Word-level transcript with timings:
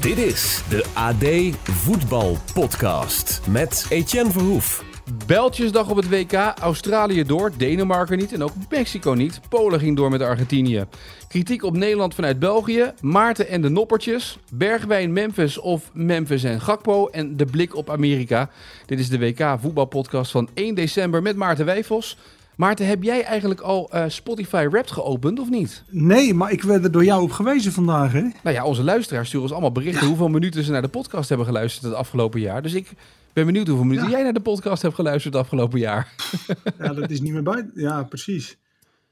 Dit 0.00 0.18
is 0.18 0.62
de 0.68 0.84
AD 0.94 1.56
Voetbal 1.62 2.36
Podcast 2.54 3.40
met 3.48 3.86
Etienne 3.88 4.30
Verhoef. 4.30 4.84
Beltjesdag 5.26 5.90
op 5.90 5.96
het 5.96 6.08
WK, 6.08 6.32
Australië 6.60 7.22
door, 7.24 7.52
Denemarken 7.56 8.18
niet 8.18 8.32
en 8.32 8.42
ook 8.42 8.52
Mexico 8.70 9.12
niet. 9.12 9.40
Polen 9.48 9.80
ging 9.80 9.96
door 9.96 10.10
met 10.10 10.22
Argentinië. 10.22 10.84
Kritiek 11.28 11.62
op 11.62 11.76
Nederland 11.76 12.14
vanuit 12.14 12.38
België, 12.38 12.92
Maarten 13.00 13.48
en 13.48 13.60
de 13.60 13.68
Noppertjes, 13.68 14.38
Bergwijn 14.52 15.12
Memphis 15.12 15.58
of 15.58 15.90
Memphis 15.92 16.44
en 16.44 16.60
Gakpo 16.60 17.08
en 17.08 17.36
de 17.36 17.44
blik 17.44 17.76
op 17.76 17.90
Amerika. 17.90 18.50
Dit 18.86 18.98
is 18.98 19.08
de 19.08 19.18
WK 19.18 19.56
voetbalpodcast 19.60 20.30
van 20.30 20.48
1 20.54 20.74
december 20.74 21.22
met 21.22 21.36
Maarten 21.36 21.64
Wijfels. 21.64 22.16
Maarten, 22.58 22.86
heb 22.86 23.02
jij 23.02 23.22
eigenlijk 23.24 23.60
al 23.60 23.90
eh, 23.90 24.04
Spotify 24.08 24.66
Wrapped 24.70 24.90
geopend 24.90 25.38
of 25.40 25.50
niet? 25.50 25.82
Nee, 25.90 26.34
maar 26.34 26.52
ik 26.52 26.62
werd 26.62 26.84
er 26.84 26.90
door 26.92 27.04
jou 27.04 27.22
op 27.22 27.30
gewezen 27.30 27.72
vandaag, 27.72 28.12
hè? 28.12 28.20
Nou 28.20 28.56
ja, 28.56 28.64
onze 28.64 28.82
luisteraars 28.82 29.26
sturen 29.26 29.42
ons 29.46 29.52
allemaal 29.54 29.72
berichten 29.72 30.06
hoeveel 30.06 30.28
minuten 30.28 30.64
ze 30.64 30.70
naar 30.72 30.82
de 30.82 30.88
podcast 30.88 31.28
hebben 31.28 31.46
geluisterd 31.46 31.84
het 31.84 31.94
afgelopen 31.94 32.40
jaar. 32.40 32.62
Dus 32.62 32.74
ik 32.74 32.90
ben 33.32 33.46
benieuwd 33.46 33.66
hoeveel 33.66 33.84
minuten 33.84 34.08
Ja. 34.10 34.14
jij 34.14 34.22
naar 34.22 34.32
de 34.32 34.40
podcast 34.40 34.82
hebt 34.82 34.94
geluisterd 34.94 35.34
het 35.34 35.42
afgelopen 35.42 35.78
jaar. 35.78 36.14
Ja, 36.78 36.92
dat 36.94 37.10
is 37.10 37.20
niet 37.20 37.32
meer 37.32 37.42
bij. 37.42 37.70
Ja, 37.74 38.02
precies. 38.02 38.58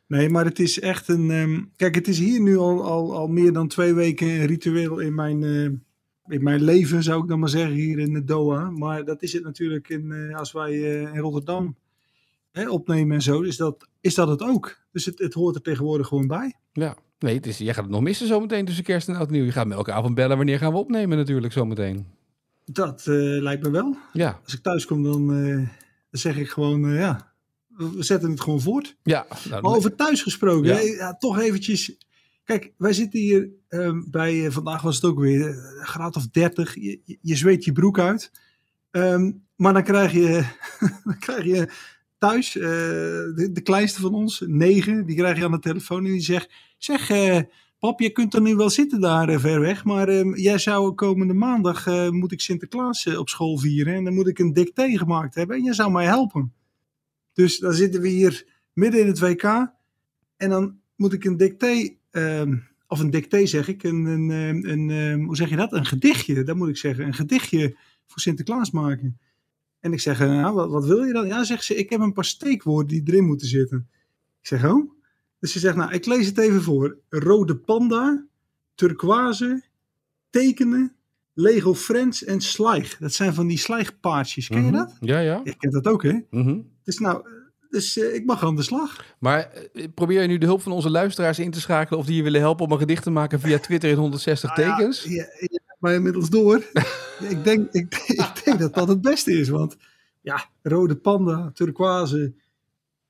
Nee, 0.06 0.28
maar 0.28 0.44
het 0.44 0.58
is 0.58 0.80
echt 0.80 1.08
een. 1.08 1.30
ehm, 1.30 1.60
kijk, 1.76 1.94
het 1.94 2.08
is 2.08 2.18
hier 2.18 2.40
nu 2.40 2.56
al, 2.56 2.84
al, 2.84 3.14
al 3.16 3.26
meer 3.28 3.52
dan 3.52 3.68
twee 3.68 3.94
weken 3.94 4.28
een 4.28 4.46
ritueel 4.46 4.98
in 4.98 5.14
mijn, 5.14 5.42
eh, 5.44 5.62
in 6.36 6.42
mijn 6.42 6.62
leven, 6.62 7.02
zou 7.02 7.22
ik 7.22 7.28
dan 7.28 7.38
maar 7.38 7.48
zeggen, 7.48 7.74
hier 7.74 7.98
in 7.98 8.12
de 8.12 8.24
Doha. 8.24 8.70
Maar 8.70 9.04
dat 9.04 9.22
is 9.22 9.32
het 9.32 9.42
natuurlijk 9.42 9.88
in, 9.88 10.12
eh, 10.12 10.38
als 10.38 10.52
wij 10.52 10.72
in 10.80 11.18
Rotterdam 11.18 11.76
hè, 12.62 12.68
opnemen 12.70 13.14
en 13.16 13.22
zo, 13.22 13.40
is 13.40 13.56
dat, 13.56 13.88
is 14.00 14.14
dat 14.14 14.28
het 14.28 14.42
ook. 14.42 14.78
Dus 14.92 15.04
het, 15.04 15.18
het 15.18 15.34
hoort 15.34 15.54
er 15.54 15.62
tegenwoordig 15.62 16.06
gewoon 16.06 16.26
bij. 16.26 16.54
Ja, 16.72 16.96
nee, 17.18 17.34
het 17.34 17.46
is, 17.46 17.58
jij 17.58 17.74
gaat 17.74 17.82
het 17.84 17.92
nog 17.92 18.00
missen 18.02 18.26
zometeen 18.26 18.64
tussen 18.64 18.84
kerst 18.84 19.08
en 19.08 19.16
oud 19.16 19.30
nieuw. 19.30 19.44
Je 19.44 19.52
gaat 19.52 19.66
me 19.66 19.74
elke 19.74 19.92
avond 19.92 20.14
bellen 20.14 20.36
wanneer 20.36 20.58
gaan 20.58 20.72
we 20.72 20.78
opnemen 20.78 21.16
natuurlijk 21.18 21.52
zometeen. 21.52 22.06
Dat 22.64 23.00
eh, 23.06 23.14
lijkt 23.42 23.62
me 23.62 23.70
wel. 23.70 23.96
Ja, 24.12 24.40
Als 24.44 24.54
ik 24.54 24.62
thuis 24.62 24.86
kom, 24.86 25.02
dan, 25.02 25.44
eh, 25.46 25.68
zeg 26.10 26.36
ik 26.36 26.48
gewoon, 26.48 26.88
eh, 26.88 26.98
ja, 26.98 27.32
we 27.76 28.02
zetten 28.02 28.30
het 28.30 28.40
gewoon 28.40 28.60
voort. 28.60 28.96
ja. 29.02 29.26
Nou, 29.48 29.62
Maar 29.62 29.72
over 29.74 29.94
thuis 29.94 30.22
gesproken, 30.22 30.68
Ja. 30.68 30.74
hè, 30.74 30.80
ja, 30.80 31.16
toch 31.16 31.38
eventjes. 31.38 31.96
Kijk, 32.44 32.72
wij 32.76 32.92
zitten 32.92 33.20
hier 33.20 33.48
ehm, 33.68 34.00
bij, 34.10 34.50
vandaag 34.50 34.82
was 34.82 34.94
het 34.94 35.04
ook 35.04 35.18
weer 35.18 35.46
een 35.48 35.86
graad 35.86 36.16
of 36.16 36.26
30. 36.28 36.74
Je, 36.74 37.00
je- 37.04 37.18
je 37.20 37.36
zweet 37.36 37.64
je 37.64 37.72
broek 37.72 37.98
uit. 37.98 38.30
Ehm, 38.90 39.32
maar 39.56 39.72
dan 39.72 39.82
krijg 39.82 40.12
je, 40.12 40.44
dan 41.04 41.18
krijg 41.18 41.44
je 41.44 41.68
thuis, 42.18 42.56
eh, 42.56 42.62
de, 42.62 43.48
de 43.52 43.60
kleinste 43.60 44.00
van 44.00 44.14
ons, 44.14 44.42
negen, 44.46 45.06
die 45.06 45.16
krijg 45.16 45.38
je 45.38 45.44
aan 45.44 45.50
de 45.50 45.58
telefoon 45.58 46.04
en 46.04 46.12
die 46.12 46.20
zegt: 46.20 46.52
Zeg, 46.78 47.10
eh, 47.10 47.40
pap, 47.78 48.00
je 48.00 48.10
kunt 48.10 48.34
er 48.34 48.40
nu 48.40 48.56
wel 48.56 48.70
zitten 48.70 49.00
daar 49.00 49.28
eh, 49.28 49.38
ver 49.38 49.60
weg, 49.60 49.84
maar 49.84 50.08
ehm, 50.08 50.34
jij 50.34 50.58
zou 50.58 50.92
komende 50.94 51.34
maandag, 51.34 52.10
moet 52.10 52.32
ik 52.32 52.40
Sinterklaas 52.40 53.16
op 53.16 53.28
school 53.28 53.58
vieren 53.58 53.94
en 53.94 54.04
dan 54.04 54.14
moet 54.14 54.28
ik 54.28 54.38
een 54.38 54.52
dicté 54.52 54.98
gemaakt 54.98 55.34
hebben 55.34 55.56
en 55.56 55.62
jij 55.62 55.74
zou 55.74 55.90
mij 55.90 56.04
helpen. 56.04 56.52
Dus 57.32 57.58
dan 57.58 57.72
zitten 57.72 58.00
we 58.00 58.08
hier 58.08 58.46
midden 58.72 59.00
in 59.00 59.06
het 59.06 59.18
WK 59.18 59.44
en 60.36 60.50
dan 60.50 60.80
moet 60.96 61.12
ik 61.12 61.24
een 61.24 61.36
dicté, 61.36 61.96
ehm, 62.10 62.56
of 62.88 63.00
een 63.00 63.10
dicté 63.10 63.46
zeg 63.46 63.68
ik, 63.68 63.82
een, 63.82 64.04
een, 64.04 64.30
ehm, 64.30 64.90
een, 64.90 65.24
hoe 65.24 65.36
zeg 65.36 65.48
je 65.48 65.56
dat? 65.56 65.72
Een 65.72 65.86
gedichtje, 65.86 66.42
dat 66.42 66.56
moet 66.56 66.68
ik 66.68 66.76
zeggen. 66.76 67.06
Een 67.06 67.14
gedichtje 67.14 67.76
voor 68.06 68.20
Sinterklaas 68.20 68.70
maken. 68.70 69.18
En 69.86 69.92
ik 69.92 70.00
zeg, 70.00 70.20
eh, 70.20 70.28
nou, 70.28 70.54
wat, 70.54 70.70
wat 70.70 70.86
wil 70.86 71.02
je 71.02 71.12
dan? 71.12 71.26
Ja, 71.26 71.44
zegt 71.44 71.64
ze, 71.64 71.74
ik 71.74 71.90
heb 71.90 72.00
een 72.00 72.12
paar 72.12 72.24
steekwoorden 72.24 72.88
die 72.88 73.02
erin 73.04 73.24
moeten 73.24 73.46
zitten. 73.46 73.88
Ik 74.40 74.46
zeg, 74.46 74.64
oh? 74.64 74.90
Dus 75.38 75.52
ze 75.52 75.58
zegt, 75.58 75.76
nou, 75.76 75.92
ik 75.92 76.06
lees 76.06 76.26
het 76.26 76.38
even 76.38 76.62
voor. 76.62 76.98
Rode 77.08 77.56
panda, 77.56 78.26
turquoise, 78.74 79.62
tekenen, 80.30 80.96
Lego 81.32 81.74
Friends 81.74 82.24
en 82.24 82.40
slijg. 82.40 82.96
Dat 82.98 83.12
zijn 83.12 83.34
van 83.34 83.46
die 83.46 83.58
slijgpaardjes. 83.58 84.48
Ken 84.48 84.64
je 84.64 84.70
mhm. 84.70 84.76
dat? 84.76 84.96
Ja, 85.00 85.18
ja. 85.18 85.40
Je 85.44 85.56
kent 85.56 85.72
dat 85.72 85.86
ook, 85.86 86.02
hè? 86.02 86.18
mhm. 86.30 86.60
Dus 86.84 86.98
nou, 86.98 87.28
dus 87.70 87.98
eh, 87.98 88.14
ik 88.14 88.24
mag 88.24 88.44
aan 88.44 88.56
de 88.56 88.62
slag. 88.62 89.04
Maar 89.18 89.50
eh, 89.72 89.86
probeer 89.94 90.22
je 90.22 90.28
nu 90.28 90.38
de 90.38 90.46
hulp 90.46 90.62
van 90.62 90.72
onze 90.72 90.90
luisteraars 90.90 91.38
in 91.38 91.50
te 91.50 91.60
schakelen 91.60 91.98
of 91.98 92.06
die 92.06 92.16
je 92.16 92.22
willen 92.22 92.40
helpen 92.40 92.64
om 92.64 92.72
een 92.72 92.78
gedicht 92.78 93.02
te 93.02 93.10
maken 93.10 93.40
via 93.40 93.58
Twitter 93.58 93.90
in 93.90 93.96
160 93.96 94.52
tekens? 94.52 95.02
Ja, 95.02 95.24
mij 95.78 95.94
inmiddels 95.94 96.30
door. 96.30 96.56
ik, 97.28 97.44
denk, 97.44 97.70
ik, 97.72 97.94
ik 98.06 98.40
denk 98.44 98.58
dat 98.58 98.74
dat 98.74 98.88
het 98.88 99.00
beste 99.00 99.32
is. 99.38 99.48
Want 99.48 99.76
ja, 100.20 100.44
rode 100.62 100.96
panda, 100.96 101.50
turquoise, 101.54 102.32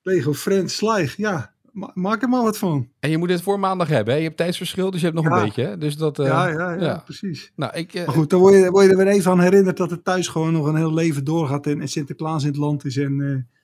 Lego 0.01 0.33
Friends, 0.33 0.75
slijg. 0.75 1.17
Ja, 1.17 1.53
ma- 1.71 1.91
maak 1.93 2.21
er 2.21 2.29
maar 2.29 2.43
wat 2.43 2.57
van. 2.57 2.89
En 2.99 3.09
je 3.09 3.17
moet 3.17 3.27
dit 3.27 3.41
voor 3.41 3.59
maandag 3.59 3.87
hebben. 3.87 4.13
Hè? 4.13 4.19
Je 4.19 4.25
hebt 4.25 4.37
tijdsverschil, 4.37 4.91
dus 4.91 4.99
je 5.01 5.05
hebt 5.05 5.17
nog 5.21 5.27
Ja. 5.29 5.37
een 5.39 5.43
beetje. 5.45 5.63
Hè? 5.63 5.77
Dus 5.77 5.95
dat. 5.97 6.19
eh, 6.19 6.25
ja, 6.25 6.47
ja, 6.47 6.71
ja, 6.73 6.81
ja. 6.81 7.01
precies. 7.05 7.51
Nou, 7.55 7.73
ik. 7.75 7.93
eh, 7.93 8.05
Maar 8.05 8.15
goed, 8.15 8.29
dan 8.29 8.39
word 8.39 8.53
je, 8.53 8.69
word 8.71 8.85
je 8.85 8.91
er 8.91 8.97
weer 8.97 9.07
even 9.07 9.31
aan 9.31 9.39
herinnerd 9.41 9.77
dat 9.77 9.89
het 9.89 10.03
thuis 10.03 10.27
gewoon 10.27 10.53
nog 10.53 10.65
een 10.65 10.75
heel 10.75 10.93
leven 10.93 11.23
doorgaat. 11.23 11.65
En, 11.67 11.81
en 11.81 11.87
Sinterklaas 11.87 12.41
in 12.43 12.49
het 12.49 12.57
land 12.57 12.85
is. 12.85 12.97
En 12.97 13.21
eh, 13.21 13.56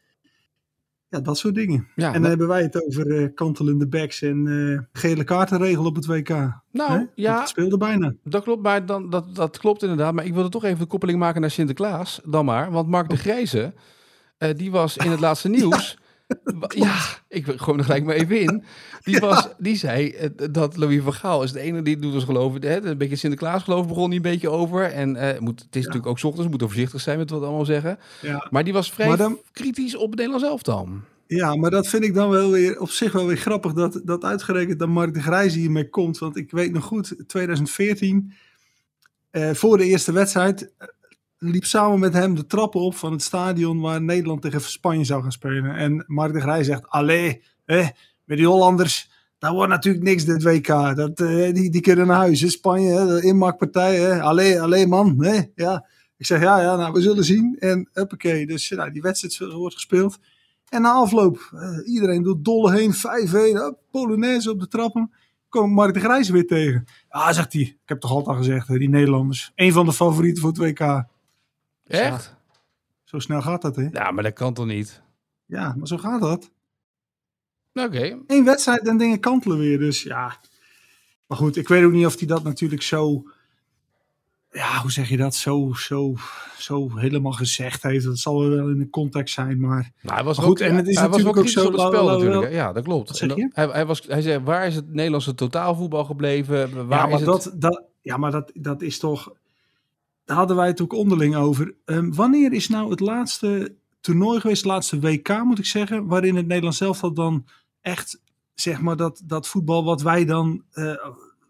ja, 1.13 1.19
dat 1.19 1.37
soort 1.37 1.55
dingen. 1.55 1.87
ja, 1.95 2.13
en 2.13 2.21
dan 2.21 2.29
hebben 2.29 2.47
wij 2.47 2.61
het 2.61 2.85
over 2.85 3.17
eh, 3.17 3.27
kantelende 3.33 3.87
backs 3.87 4.21
en 4.21 4.47
eh, 4.47 4.99
gele 5.01 5.23
kaartenregel 5.23 5.85
op 5.85 5.95
het 5.95 6.05
WK. 6.05 6.29
nou, 6.71 7.07
ja, 7.15 7.39
Het 7.39 7.49
speelde 7.49 7.77
bijna. 7.77 8.13
dat 8.23 8.43
klopt. 8.43 8.61
Maar 8.61 8.85
dan, 8.85 9.09
dat, 9.09 9.35
dat 9.35 9.57
klopt 9.57 9.81
inderdaad. 9.81 10.13
Maar 10.13 10.25
ik 10.25 10.33
wilde 10.33 10.49
toch 10.49 10.63
even 10.63 10.79
de 10.79 10.85
koppeling 10.85 11.19
maken 11.19 11.41
naar 11.41 11.51
Sinterklaas. 11.51 12.21
Dan 12.25 12.45
maar. 12.45 12.71
Want 12.71 12.87
Mark 12.87 13.09
de 13.09 13.17
Grijze, 13.17 13.73
eh, 14.37 14.49
die 14.55 14.71
was 14.71 14.97
in 14.97 15.11
het 15.11 15.19
laatste 15.19 15.49
nieuws. 15.57 15.97
Ja, 16.67 16.99
ik 17.27 17.45
gooi 17.45 17.59
hem 17.65 17.77
er 17.77 17.83
gelijk 17.83 18.03
maar 18.03 18.15
even 18.15 18.39
in. 18.41 18.63
Die, 19.03 19.19
was, 19.29 19.47
die 19.57 19.75
zei 19.75 20.09
eh, 20.09 20.29
dat 20.51 20.77
Louis 20.77 21.01
van 21.03 21.13
Gaal 21.13 21.43
is 21.43 21.51
de 21.51 21.59
enige 21.59 21.83
die 21.83 21.93
het 21.93 22.03
doet 22.03 22.13
ons 22.13 22.23
geloven. 22.23 22.61
Hè, 22.61 22.85
een 22.85 22.97
beetje 22.97 23.15
Sinterklaas 23.15 23.63
geloof 23.63 23.87
begon 23.87 24.07
hij 24.07 24.15
een 24.15 24.21
beetje 24.21 24.49
over. 24.49 24.83
En 24.83 25.15
eh, 25.15 25.39
moet, 25.39 25.59
het 25.59 25.75
is 25.75 25.85
natuurlijk 25.85 26.07
ook 26.07 26.15
ochtends, 26.15 26.43
we 26.43 26.49
moeten 26.49 26.67
voorzichtig 26.67 27.01
zijn 27.01 27.17
met 27.17 27.29
wat 27.29 27.39
we 27.39 27.45
allemaal 27.45 27.65
zeggen. 27.65 27.99
Ja. 28.21 28.47
Maar 28.49 28.63
die 28.63 28.73
was 28.73 28.91
vrij 28.91 29.15
dan- 29.15 29.39
kritisch 29.51 29.95
op 29.95 30.09
het 30.09 30.19
Nederlands 30.19 30.47
elftal. 30.47 30.89
Ja, 31.27 31.55
maar 31.55 31.71
dat 31.71 31.87
vind 31.87 32.03
ik 32.03 32.13
dan 32.13 32.29
wel 32.29 32.51
weer 32.51 32.79
op 32.79 32.89
zich 32.89 33.11
wel 33.11 33.27
weer 33.27 33.37
grappig 33.37 33.73
dat, 33.73 34.01
dat 34.03 34.23
uitgerekend 34.23 34.79
dan 34.79 34.89
Mark 34.89 35.13
de 35.13 35.21
Grijze 35.21 35.59
hiermee 35.59 35.89
komt. 35.89 36.17
Want 36.17 36.37
ik 36.37 36.51
weet 36.51 36.71
nog 36.71 36.83
goed, 36.83 37.15
2014, 37.27 38.33
eh, 39.31 39.51
voor 39.51 39.77
de 39.77 39.85
eerste 39.85 40.11
wedstrijd, 40.11 40.71
liep 41.43 41.65
samen 41.65 41.99
met 41.99 42.13
hem 42.13 42.35
de 42.35 42.45
trappen 42.45 42.81
op 42.81 42.95
van 42.95 43.11
het 43.11 43.21
stadion 43.21 43.79
waar 43.79 44.01
Nederland 44.01 44.41
tegen 44.41 44.61
Spanje 44.61 45.03
zou 45.03 45.21
gaan 45.21 45.31
spelen. 45.31 45.75
En 45.75 46.03
Mark 46.07 46.33
de 46.33 46.41
Grijze 46.41 46.63
zegt, 46.63 46.89
allee, 46.89 47.43
eh, 47.65 47.87
met 48.25 48.37
die 48.37 48.47
Hollanders, 48.47 49.09
dat 49.37 49.51
wordt 49.51 49.69
natuurlijk 49.69 50.03
niks 50.03 50.25
dit 50.25 50.43
WK. 50.43 50.67
Dat, 50.95 51.19
eh, 51.19 51.53
die, 51.53 51.69
die 51.69 51.81
kunnen 51.81 52.07
naar 52.07 52.17
huis. 52.17 52.51
Spanje, 52.51 52.93
hè, 52.93 53.05
de 53.05 53.27
inmaakpartij, 53.27 53.95
hè. 53.95 54.21
allee, 54.21 54.61
allee 54.61 54.87
man. 54.87 55.23
Hè. 55.23 55.41
Ja. 55.55 55.85
Ik 56.17 56.25
zeg, 56.25 56.41
ja, 56.41 56.61
ja, 56.61 56.75
nou, 56.75 56.93
we 56.93 57.01
zullen 57.01 57.23
zien. 57.23 57.55
En 57.59 57.89
huppakee, 57.93 58.45
dus 58.45 58.69
nou, 58.69 58.91
die 58.91 59.01
wedstrijd 59.01 59.53
wordt 59.53 59.75
gespeeld. 59.75 60.19
En 60.69 60.81
na 60.81 60.91
afloop, 60.91 61.51
eh, 61.53 61.93
iedereen 61.93 62.23
doet 62.23 62.45
dolle 62.45 62.71
heen, 62.71 62.93
5-1, 62.93 63.55
hup, 63.55 63.77
Polonaise 63.91 64.51
op 64.51 64.59
de 64.59 64.67
trappen. 64.67 65.11
Komt 65.49 65.73
Mark 65.73 65.93
de 65.93 65.99
Grijs 65.99 66.29
weer 66.29 66.47
tegen. 66.47 66.85
Ja, 67.09 67.33
zegt 67.33 67.53
hij. 67.53 67.61
Ik 67.61 67.77
heb 67.85 67.99
toch 67.99 68.11
altijd 68.11 68.29
al 68.29 68.43
gezegd, 68.43 68.67
die 68.67 68.89
Nederlanders. 68.89 69.51
Een 69.55 69.71
van 69.71 69.85
de 69.85 69.93
favorieten 69.93 70.41
voor 70.41 70.51
het 70.51 70.59
WK. 70.59 71.05
Echt? 71.87 72.35
Zo 73.03 73.19
snel 73.19 73.41
gaat 73.41 73.61
dat, 73.61 73.75
hè? 73.75 73.87
Ja, 73.91 74.11
maar 74.11 74.23
dat 74.23 74.33
kan 74.33 74.53
toch 74.53 74.65
niet? 74.65 75.01
Ja, 75.45 75.75
maar 75.77 75.87
zo 75.87 75.97
gaat 75.97 76.21
dat. 76.21 76.51
Oké. 77.73 78.17
Eén 78.27 78.45
wedstrijd 78.45 78.87
en 78.87 78.97
dingen 78.97 79.19
kantelen 79.19 79.57
weer. 79.57 79.79
Dus 79.79 80.03
ja. 80.03 80.37
Maar 81.27 81.37
goed, 81.37 81.55
ik 81.57 81.67
weet 81.67 81.83
ook 81.83 81.91
niet 81.91 82.05
of 82.05 82.17
hij 82.19 82.27
dat 82.27 82.43
natuurlijk 82.43 82.81
zo. 82.81 83.23
Ja, 84.51 84.81
hoe 84.81 84.91
zeg 84.91 85.09
je 85.09 85.17
dat? 85.17 85.35
Zo, 85.35 85.73
zo, 85.73 86.15
zo 86.57 86.97
helemaal 86.97 87.31
gezegd 87.31 87.83
heeft. 87.83 88.05
Dat 88.05 88.17
zal 88.17 88.49
wel 88.49 88.69
in 88.69 88.77
de 88.77 88.89
context 88.89 89.33
zijn. 89.33 89.59
Maar 89.59 89.91
Nou, 90.01 90.15
hij 90.15 90.23
was 90.23 90.37
Maar 90.37 90.45
ook, 90.45 90.51
goed, 90.51 90.61
en 90.67 90.75
het 90.75 90.87
is 90.87 90.95
hij 90.99 91.09
was 91.09 91.17
natuurlijk 91.23 91.35
wel 91.35 91.43
ook 91.43 91.49
zo, 91.49 91.65
op 91.65 91.91
het 91.91 92.01
spel 92.03 92.19
natuurlijk. 92.19 92.53
Ja, 92.53 92.73
dat 92.73 92.83
klopt. 92.83 93.19
En 93.19 93.27
dan- 93.27 93.51
Hij, 93.53 93.65
hij, 93.67 93.85
was, 93.85 94.01
hij 94.07 94.21
zei, 94.21 94.39
waar 94.39 94.67
is 94.67 94.75
het 94.75 94.93
Nederlandse 94.93 95.35
totaalvoetbal 95.35 96.05
gebleven? 96.05 96.87
Waar 96.87 96.99
ja, 96.99 97.05
maar, 97.07 97.19
is 97.19 97.25
dat, 97.25 97.43
het... 97.43 97.61
dat, 97.61 97.83
ja, 98.01 98.17
maar 98.17 98.31
dat, 98.31 98.51
dat 98.53 98.81
is 98.81 98.99
toch. 98.99 99.31
Daar 100.25 100.37
hadden 100.37 100.55
wij 100.55 100.67
het 100.67 100.81
ook 100.81 100.93
onderling 100.93 101.35
over. 101.35 101.75
Ehm, 101.85 102.11
wanneer 102.11 102.53
is 102.53 102.69
nou 102.69 102.89
het 102.89 102.99
laatste 102.99 103.75
toernooi 104.01 104.39
geweest, 104.39 104.63
het 104.63 104.71
laatste 104.71 104.99
WK 104.99 105.43
moet 105.43 105.59
ik 105.59 105.65
zeggen, 105.65 106.05
waarin 106.05 106.35
het 106.35 106.47
Nederlands 106.47 106.77
zelf 106.77 106.99
dan 106.99 107.45
echt, 107.81 108.21
zeg 108.53 108.81
maar, 108.81 108.95
dat, 108.95 109.21
dat 109.25 109.47
voetbal 109.47 109.83
wat 109.83 110.01
wij 110.01 110.25
dan, 110.25 110.63
eh 110.71 110.83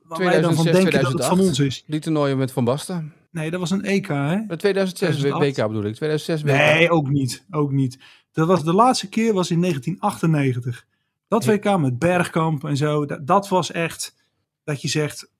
waar 0.03 0.19
wij 0.19 0.41
dan 0.41 0.55
van 0.55 0.65
2006, 0.65 0.71
denken 0.71 1.01
dat 1.01 1.11
het 1.11 1.25
van 1.25 1.37
2008. 1.37 1.49
ons 1.49 1.59
is. 1.59 1.83
Die 1.87 1.99
toernooien 1.99 2.37
met 2.37 2.51
Van 2.51 2.63
Basten. 2.63 3.13
Nee, 3.31 3.51
dat 3.51 3.59
was 3.59 3.71
een 3.71 3.83
EK, 3.83 4.07
hè? 4.07 4.35
Met 4.47 4.59
2006 4.59 5.15
2008. 5.17 5.57
WK 5.57 5.67
bedoel 5.67 5.85
ik. 5.85 5.95
2006 5.95 6.41
WK. 6.41 6.51
Nee, 6.51 6.89
ook 6.89 7.09
niet. 7.09 7.45
Ook 7.51 7.71
niet. 7.71 7.99
Dat 8.31 8.47
was, 8.47 8.63
de 8.63 8.73
laatste 8.73 9.09
keer 9.09 9.33
was 9.33 9.51
in 9.51 9.61
1998. 9.61 10.85
Dat. 11.27 11.45
WK 11.45 11.77
met 11.77 11.99
Bergkamp 11.99 12.63
en 12.63 12.77
zo. 12.77 13.05
Dat, 13.05 13.27
dat 13.27 13.47
was 13.49 13.71
echt 13.71 14.15
dat 14.63 14.81
je 14.81 14.87
zegt, 14.87 15.31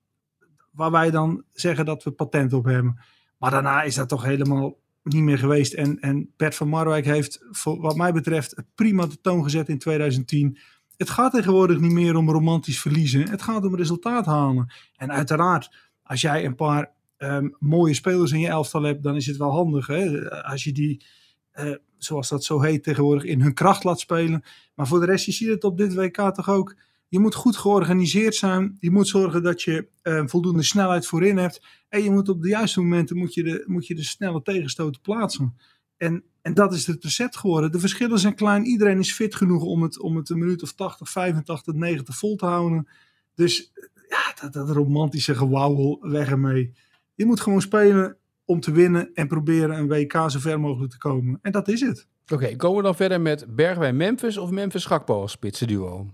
waar 0.71 0.91
wij 0.91 1.11
dan 1.11 1.43
zeggen 1.51 1.85
dat 1.85 2.03
we 2.03 2.11
patent 2.11 2.53
op 2.53 2.65
hebben. 2.65 2.99
Maar 3.43 3.51
daarna 3.51 3.81
is 3.81 3.95
dat 3.95 4.09
toch 4.09 4.23
helemaal 4.23 4.79
niet 5.03 5.23
meer 5.23 5.37
geweest. 5.37 5.73
En, 5.73 5.99
en 5.99 6.33
Bert 6.37 6.55
van 6.55 6.67
Marwijk 6.67 7.05
heeft, 7.05 7.45
voor, 7.51 7.81
wat 7.81 7.95
mij 7.95 8.13
betreft, 8.13 8.55
prima 8.75 9.05
de 9.05 9.21
toon 9.21 9.43
gezet 9.43 9.69
in 9.69 9.79
2010. 9.79 10.57
Het 10.97 11.09
gaat 11.09 11.31
tegenwoordig 11.31 11.79
niet 11.79 11.91
meer 11.91 12.15
om 12.15 12.29
romantisch 12.29 12.79
verliezen. 12.79 13.29
Het 13.29 13.41
gaat 13.41 13.65
om 13.65 13.75
resultaat 13.75 14.25
halen. 14.25 14.73
En 14.95 15.11
uiteraard, 15.11 15.75
als 16.03 16.21
jij 16.21 16.45
een 16.45 16.55
paar 16.55 16.91
ehm, 17.17 17.49
mooie 17.59 17.93
spelers 17.93 18.31
in 18.31 18.39
je 18.39 18.47
elftal 18.47 18.83
hebt, 18.83 19.03
dan 19.03 19.15
is 19.15 19.25
het 19.25 19.37
wel 19.37 19.51
handig. 19.51 19.87
Hè? 19.87 20.29
Als 20.43 20.63
je 20.63 20.71
die, 20.71 21.05
eh, 21.51 21.71
zoals 21.97 22.29
dat 22.29 22.43
zo 22.43 22.61
heet 22.61 22.83
tegenwoordig, 22.83 23.23
in 23.23 23.41
hun 23.41 23.53
kracht 23.53 23.83
laat 23.83 23.99
spelen. 23.99 24.43
Maar 24.75 24.87
voor 24.87 24.99
de 24.99 25.05
rest, 25.05 25.25
je 25.25 25.31
ziet 25.31 25.49
het 25.49 25.63
op 25.63 25.77
dit 25.77 25.93
WK 25.93 26.33
toch 26.33 26.49
ook. 26.49 26.75
Je 27.13 27.19
moet 27.19 27.35
goed 27.35 27.57
georganiseerd 27.57 28.35
zijn. 28.35 28.77
Je 28.79 28.91
moet 28.91 29.07
zorgen 29.07 29.43
dat 29.43 29.61
je 29.61 29.87
eh, 30.01 30.23
voldoende 30.25 30.63
snelheid 30.63 31.07
voorin 31.07 31.37
hebt. 31.37 31.61
En 31.89 32.03
je 32.03 32.11
moet 32.11 32.29
op 32.29 32.41
de 32.41 32.47
juiste 32.47 32.81
momenten 32.81 33.17
moet 33.17 33.33
je 33.33 33.43
de, 33.43 33.63
moet 33.65 33.87
je 33.87 33.95
de 33.95 34.03
snelle 34.03 34.41
tegenstoten 34.41 35.01
plaatsen. 35.01 35.57
En, 35.97 36.23
en 36.41 36.53
dat 36.53 36.73
is 36.73 36.87
het 36.87 37.03
recept 37.03 37.37
geworden. 37.37 37.71
De 37.71 37.79
verschillen 37.79 38.19
zijn 38.19 38.35
klein. 38.35 38.65
Iedereen 38.65 38.99
is 38.99 39.13
fit 39.13 39.35
genoeg 39.35 39.63
om 39.63 39.81
het, 39.81 39.99
om 39.99 40.15
het 40.15 40.29
een 40.29 40.37
minuut 40.37 40.63
of 40.63 40.73
80, 40.73 41.09
85, 41.09 41.73
90 41.73 42.15
vol 42.15 42.35
te 42.35 42.45
houden. 42.45 42.87
Dus 43.35 43.71
ja, 44.09 44.33
dat, 44.41 44.53
dat 44.53 44.75
romantische 44.75 45.35
gewauwel, 45.35 45.99
weg 46.01 46.29
ermee. 46.29 46.73
Je 47.15 47.25
moet 47.25 47.39
gewoon 47.39 47.61
spelen 47.61 48.17
om 48.45 48.59
te 48.59 48.71
winnen 48.71 49.13
en 49.13 49.27
proberen 49.27 49.77
een 49.77 49.87
WK 49.87 50.13
zo 50.27 50.39
ver 50.39 50.59
mogelijk 50.59 50.91
te 50.91 50.97
komen. 50.97 51.39
En 51.41 51.51
dat 51.51 51.67
is 51.67 51.81
het. 51.81 52.07
Oké, 52.31 52.55
komen 52.55 52.77
we 52.77 52.83
dan 52.83 52.95
verder 52.95 53.21
met 53.21 53.55
Bergwijn-Memphis 53.55 54.37
of 54.37 54.49
Memphis-Gakpo 54.49 55.21
als 55.21 55.31
spitsenduo? 55.31 56.13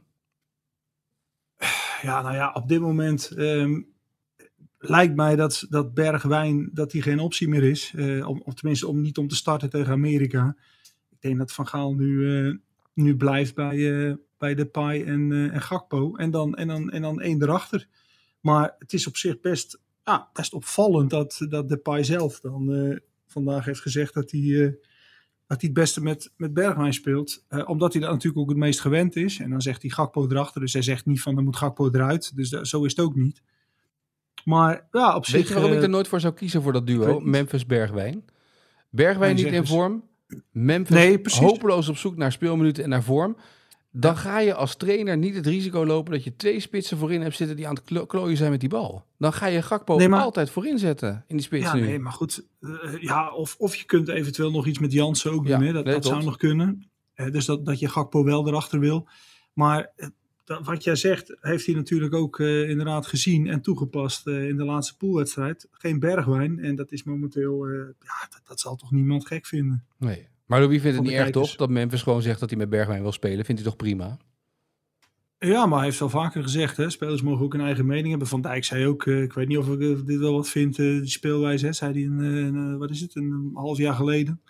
Ja, 2.01 2.21
nou 2.21 2.35
ja, 2.35 2.51
op 2.51 2.67
dit 2.67 2.79
moment 2.79 3.31
ehm, 3.31 3.81
lijkt 4.77 5.15
mij 5.15 5.35
dat, 5.35 5.65
dat 5.69 5.93
Bergwijn 5.93 6.69
dat 6.73 6.91
die 6.91 7.01
geen 7.01 7.19
optie 7.19 7.47
meer 7.47 7.63
is. 7.63 7.93
Eh, 7.95 8.27
om, 8.27 8.41
of 8.45 8.53
tenminste, 8.53 8.87
om 8.87 9.01
niet 9.01 9.17
om 9.17 9.27
te 9.27 9.35
starten 9.35 9.69
tegen 9.69 9.93
Amerika. 9.93 10.55
Ik 11.09 11.21
denk 11.21 11.37
dat 11.37 11.51
Van 11.51 11.67
Gaal 11.67 11.93
nu, 11.93 12.37
eh, 12.47 12.55
nu 12.93 13.15
blijft 13.15 13.55
bij, 13.55 14.07
eh 14.07 14.15
bij 14.37 14.55
Depay 14.55 15.03
en, 15.03 15.51
en 15.51 15.61
Gakpo. 15.61 16.15
En 16.15 16.31
dan, 16.31 16.55
en, 16.55 16.67
dan, 16.67 16.89
en 16.91 17.01
dan 17.01 17.21
één 17.21 17.41
erachter. 17.41 17.87
Maar 18.39 18.75
het 18.79 18.93
is 18.93 19.07
op 19.07 19.17
zich 19.17 19.39
best, 19.39 19.79
ja, 20.03 20.29
best 20.33 20.53
opvallend 20.53 21.09
dat, 21.09 21.45
dat 21.49 21.69
Depay 21.69 22.03
zelf 22.03 22.39
dan 22.39 22.99
vandaag 23.27 23.65
heeft 23.65 23.81
gezegd 23.81 24.13
dat 24.13 24.31
hij, 24.31 24.77
dat 25.49 25.61
hij 25.61 25.69
het 25.69 25.79
beste 25.79 26.01
met, 26.01 26.31
met 26.37 26.53
Bergwijn 26.53 26.93
speelt. 26.93 27.45
Eh, 27.47 27.69
omdat 27.69 27.93
hij 27.93 28.01
dat 28.01 28.11
natuurlijk 28.11 28.41
ook 28.41 28.49
het 28.49 28.57
meest 28.57 28.81
gewend 28.81 29.15
is. 29.15 29.39
En 29.39 29.49
dan 29.49 29.61
zegt 29.61 29.81
hij 29.81 29.91
Gakpo 29.91 30.27
erachter. 30.29 30.61
Dus 30.61 30.73
hij 30.73 30.81
zegt 30.81 31.05
niet 31.05 31.21
van 31.21 31.35
dan 31.35 31.43
moet 31.43 31.55
Gakpo 31.55 31.89
eruit. 31.91 32.35
Dus 32.35 32.49
zo 32.49 32.83
is 32.83 32.95
het 32.95 33.05
ook 33.05 33.15
niet. 33.15 33.41
Maar 34.45 34.87
ja, 34.91 35.15
op 35.15 35.25
zich... 35.25 35.35
Weet 35.35 35.47
je 35.47 35.53
waarom 35.53 35.71
ik 35.71 35.77
eh, 35.77 35.83
er 35.83 35.89
nooit 35.89 36.07
voor 36.07 36.19
zou 36.19 36.33
kiezen 36.33 36.61
voor 36.61 36.73
dat 36.73 36.87
duo? 36.87 37.05
weet. 37.05 37.25
Memphis-Bergwijn. 37.25 38.25
Bergwijn 38.89 39.35
niet 39.35 39.45
in 39.45 39.53
eens. 39.53 39.69
vorm. 39.69 40.03
Memphis 40.51 40.95
Nee, 40.95 41.21
hopeloos 41.39 41.89
op 41.89 41.97
zoek 41.97 42.17
naar 42.17 42.31
speelminuten 42.31 42.83
en 42.83 42.89
naar 42.89 43.03
vorm. 43.03 43.37
Dan 43.91 44.17
ga 44.17 44.39
je 44.39 44.53
als 44.53 44.75
trainer 44.75 45.17
niet 45.17 45.35
het 45.35 45.45
risico 45.45 45.85
lopen 45.85 46.11
dat 46.11 46.23
je 46.23 46.35
twee 46.35 46.59
spitsen 46.59 46.97
voorin 46.97 47.21
hebt 47.21 47.35
zitten 47.35 47.55
die 47.55 47.67
aan 47.67 47.75
het 47.75 47.83
klo- 47.83 48.05
klooien 48.05 48.37
zijn 48.37 48.51
met 48.51 48.59
die 48.59 48.69
bal. 48.69 49.05
Dan 49.17 49.33
ga 49.33 49.45
je 49.45 49.61
Gakpo 49.61 49.95
Nee, 49.97 50.09
maar- 50.09 50.21
altijd 50.21 50.49
voorin 50.49 50.79
zetten 50.79 51.23
in 51.27 51.35
die 51.35 51.45
spits 51.45 51.63
Ja, 51.65 51.73
nu. 51.75 51.81
nee, 51.81 51.99
maar 51.99 52.11
goed. 52.11 52.45
eh, 52.59 52.69
ja, 53.01 53.31
of, 53.33 53.55
of 53.57 53.75
je 53.75 53.85
kunt 53.85 54.07
eventueel 54.07 54.51
nog 54.51 54.65
iets 54.67 54.79
met 54.79 54.91
Jansen 54.91 55.31
ook 55.31 55.47
Ja, 55.47 55.57
doen. 55.57 55.67
Hè? 55.67 55.73
Dat, 55.73 55.85
nee, 55.85 55.93
dat 55.93 56.05
zou 56.05 56.23
nog 56.23 56.37
kunnen. 56.37 56.89
Eh, 57.13 57.31
dus 57.31 57.45
dat, 57.45 57.65
dat 57.65 57.79
je 57.79 57.87
Gakpo 57.89 58.23
wel 58.23 58.47
erachter 58.47 58.79
wil. 58.79 59.07
Maar 59.53 59.91
eh, 59.95 60.07
dat, 60.43 60.65
wat 60.65 60.83
jij 60.83 60.95
zegt, 60.95 61.35
heeft 61.41 61.65
hij 61.65 61.75
natuurlijk 61.75 62.13
ook 62.13 62.39
inderdaad 62.39 63.07
gezien 63.07 63.47
en 63.47 63.61
toegepast 63.61 64.27
in 64.27 64.57
de 64.57 64.63
laatste 64.65 64.97
poolwedstrijd. 64.97 65.67
Geen 65.71 65.99
Bergwijn. 65.99 66.59
En 66.59 66.75
dat 66.75 66.91
is 66.91 67.03
momenteel, 67.03 67.67
ja, 67.99 68.27
dat, 68.29 68.41
dat 68.47 68.59
zal 68.59 68.75
toch 68.75 68.91
niemand 68.91 69.27
gek 69.27 69.45
vinden. 69.45 69.85
Nee. 69.97 70.27
Maar 70.49 70.61
Louis 70.61 70.81
vindt 70.81 70.97
het 70.97 71.05
niet 71.05 71.15
erg 71.15 71.29
toch 71.29 71.55
dat 71.55 71.69
Memphis 71.69 72.01
gewoon 72.01 72.21
zegt 72.21 72.39
dat 72.39 72.49
hij 72.49 72.57
met 72.57 72.69
Bergwijn 72.69 73.01
wil 73.01 73.11
spelen. 73.11 73.45
Vindt 73.45 73.61
hij 73.61 73.69
toch 73.69 73.79
prima? 73.79 74.17
Ja, 75.39 75.65
maar 75.65 75.77
hij 75.77 75.87
heeft 75.87 76.01
al 76.01 76.09
vaker 76.09 76.43
gezegd, 76.43 76.77
hè, 76.77 76.89
spelers 76.89 77.21
mogen 77.21 77.45
ook 77.45 77.53
een 77.53 77.61
eigen 77.61 77.85
mening 77.85 78.09
hebben. 78.09 78.27
Van 78.27 78.41
Dijk 78.41 78.63
zei 78.63 78.87
ook, 78.87 79.05
eh, 79.05 79.21
ik 79.21 79.33
weet 79.33 79.47
niet 79.47 79.57
of 79.57 79.67
ik 79.67 79.81
eh, 79.81 80.05
dit 80.05 80.19
wel 80.19 80.33
wat 80.33 80.49
vind, 80.49 80.79
eh, 80.79 80.85
die 80.85 81.09
speelwijze, 81.09 81.65
hè, 81.65 81.73
zei 81.73 81.93
hij 81.93 82.03
een, 82.03 82.21
eh, 82.21 82.71
eh, 82.71 82.77
wat 82.77 82.89
is 82.89 83.01
het, 83.01 83.15
een 83.15 83.51
half 83.53 83.77
jaar 83.77 83.93
geleden. 83.93 84.41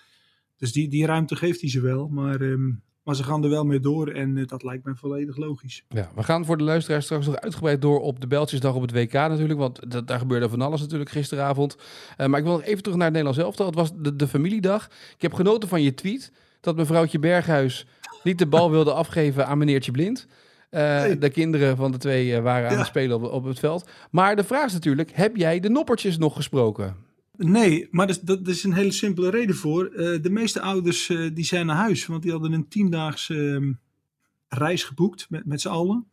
Dus 0.57 0.71
die, 0.71 0.87
die 0.87 1.05
ruimte 1.05 1.35
geeft 1.35 1.61
hij 1.61 1.69
ze 1.69 1.81
wel, 1.81 2.07
maar, 2.07 2.41
ehm, 2.41 2.71
maar 3.09 3.17
ze 3.17 3.23
gaan 3.23 3.43
er 3.43 3.49
wel 3.49 3.65
mee 3.65 3.79
door 3.79 4.07
en 4.07 4.37
eh, 4.37 4.47
dat 4.47 4.63
lijkt 4.63 4.85
mij 4.85 4.93
volledig 4.93 5.37
logisch. 5.37 5.83
Ja, 5.87 6.09
we 6.15 6.23
gaan 6.23 6.45
voor 6.45 6.57
de 6.57 6.63
luisteraars 6.63 7.05
straks 7.05 7.25
nog 7.25 7.35
uitgebreid 7.35 7.81
door 7.81 7.99
op 7.99 8.19
de 8.19 8.27
Beltjesdag 8.27 8.73
op 8.75 8.81
het 8.81 8.91
WK 8.91 9.13
natuurlijk. 9.13 9.59
Want 9.59 9.91
dat, 9.91 10.07
daar 10.07 10.19
gebeurde 10.19 10.49
van 10.49 10.61
alles 10.61 10.81
natuurlijk 10.81 11.09
gisteravond. 11.09 11.77
Eh, 12.17 12.27
maar 12.27 12.39
ik 12.39 12.45
wil 12.45 12.53
nog 12.53 12.63
even 12.63 12.83
terug 12.83 12.97
naar 12.97 13.07
het 13.07 13.15
Nederlands 13.15 13.45
elftal. 13.45 13.65
Het 13.65 13.75
was 13.75 13.91
de, 13.95 14.15
de 14.15 14.27
familiedag. 14.27 14.85
Ik 15.15 15.21
heb 15.21 15.33
genoten 15.33 15.69
van 15.69 15.81
je 15.81 15.93
tweet 15.93 16.31
dat 16.61 16.75
mevrouwtje 16.75 17.19
Berghuis 17.19 17.85
niet 18.23 18.37
de 18.37 18.47
bal 18.47 18.71
wilde 18.71 18.93
afgeven 18.93 19.47
aan 19.47 19.57
meneertje 19.57 19.91
Blind. 19.91 20.27
Eh. 20.69 21.03
De 21.19 21.29
kinderen 21.29 21.77
van 21.77 21.91
de 21.91 21.97
twee 21.97 22.41
waren 22.41 22.65
aan 22.67 22.73
Ja. 22.73 22.77
het 22.77 22.87
spelen 22.87 23.15
op, 23.15 23.31
op 23.31 23.43
het 23.43 23.59
veld. 23.59 23.89
Maar 24.11 24.35
de 24.35 24.43
vraag 24.43 24.65
is 24.65 24.73
natuurlijk, 24.73 25.11
heb 25.13 25.35
jij 25.35 25.59
de 25.59 25.69
noppertjes 25.69 26.17
nog 26.17 26.35
gesproken? 26.35 26.95
Nee, 27.47 27.87
maar 27.91 28.07
dat, 28.07 28.15
is- 28.15 28.21
dat 28.21 28.47
is 28.47 28.63
een 28.63 28.73
hele 28.73 28.91
simpele 28.91 29.29
reden 29.29 29.55
voor. 29.55 29.85
Eh, 29.85 30.21
de 30.21 30.29
meeste 30.29 30.61
ouders 30.61 31.09
eh, 31.09 31.29
die 31.33 31.45
zijn 31.45 31.65
naar 31.65 31.75
huis, 31.75 32.05
want 32.05 32.21
die 32.21 32.31
hadden 32.31 32.51
een 32.53 32.67
tiendaags 32.67 33.29
ehm, 33.29 33.71
reis 34.47 34.83
geboekt 34.83 35.29
met, 35.29 35.45
met 35.45 35.61
z'n 35.61 35.67
allen. 35.67 36.07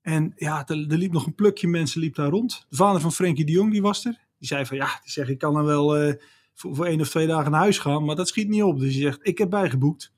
En 0.00 0.32
ja, 0.36 0.68
er, 0.68 0.76
er 0.90 0.98
liep 0.98 1.12
nog 1.12 1.26
een 1.26 1.34
plukje 1.34 1.68
mensen 1.68 2.00
liep 2.00 2.14
daar 2.14 2.30
rond. 2.30 2.66
De 2.68 2.76
vader 2.76 3.00
van 3.00 3.12
Frenkie 3.12 3.44
de 3.44 3.52
Jong 3.52 3.72
die 3.72 3.82
was 3.82 4.04
er. 4.04 4.18
Die 4.38 4.48
zei 4.48 4.66
van 4.66 4.76
ja, 4.76 4.86
die 5.02 5.12
zegt 5.12 5.28
ik 5.28 5.38
kan 5.38 5.54
dan 5.54 5.64
wel 5.64 5.96
eh, 5.96 6.14
voor, 6.54 6.76
voor 6.76 6.86
één 6.86 7.00
of 7.00 7.08
twee 7.08 7.26
dagen 7.26 7.50
naar 7.50 7.60
huis 7.60 7.78
gaan, 7.78 8.04
maar 8.04 8.16
dat 8.16 8.28
schiet 8.28 8.48
niet 8.48 8.62
op. 8.62 8.78
Dus 8.78 8.92
hij 8.92 9.02
zegt 9.02 9.18
ik 9.22 9.38
heb 9.38 9.50
bijgeboekt. 9.50 10.12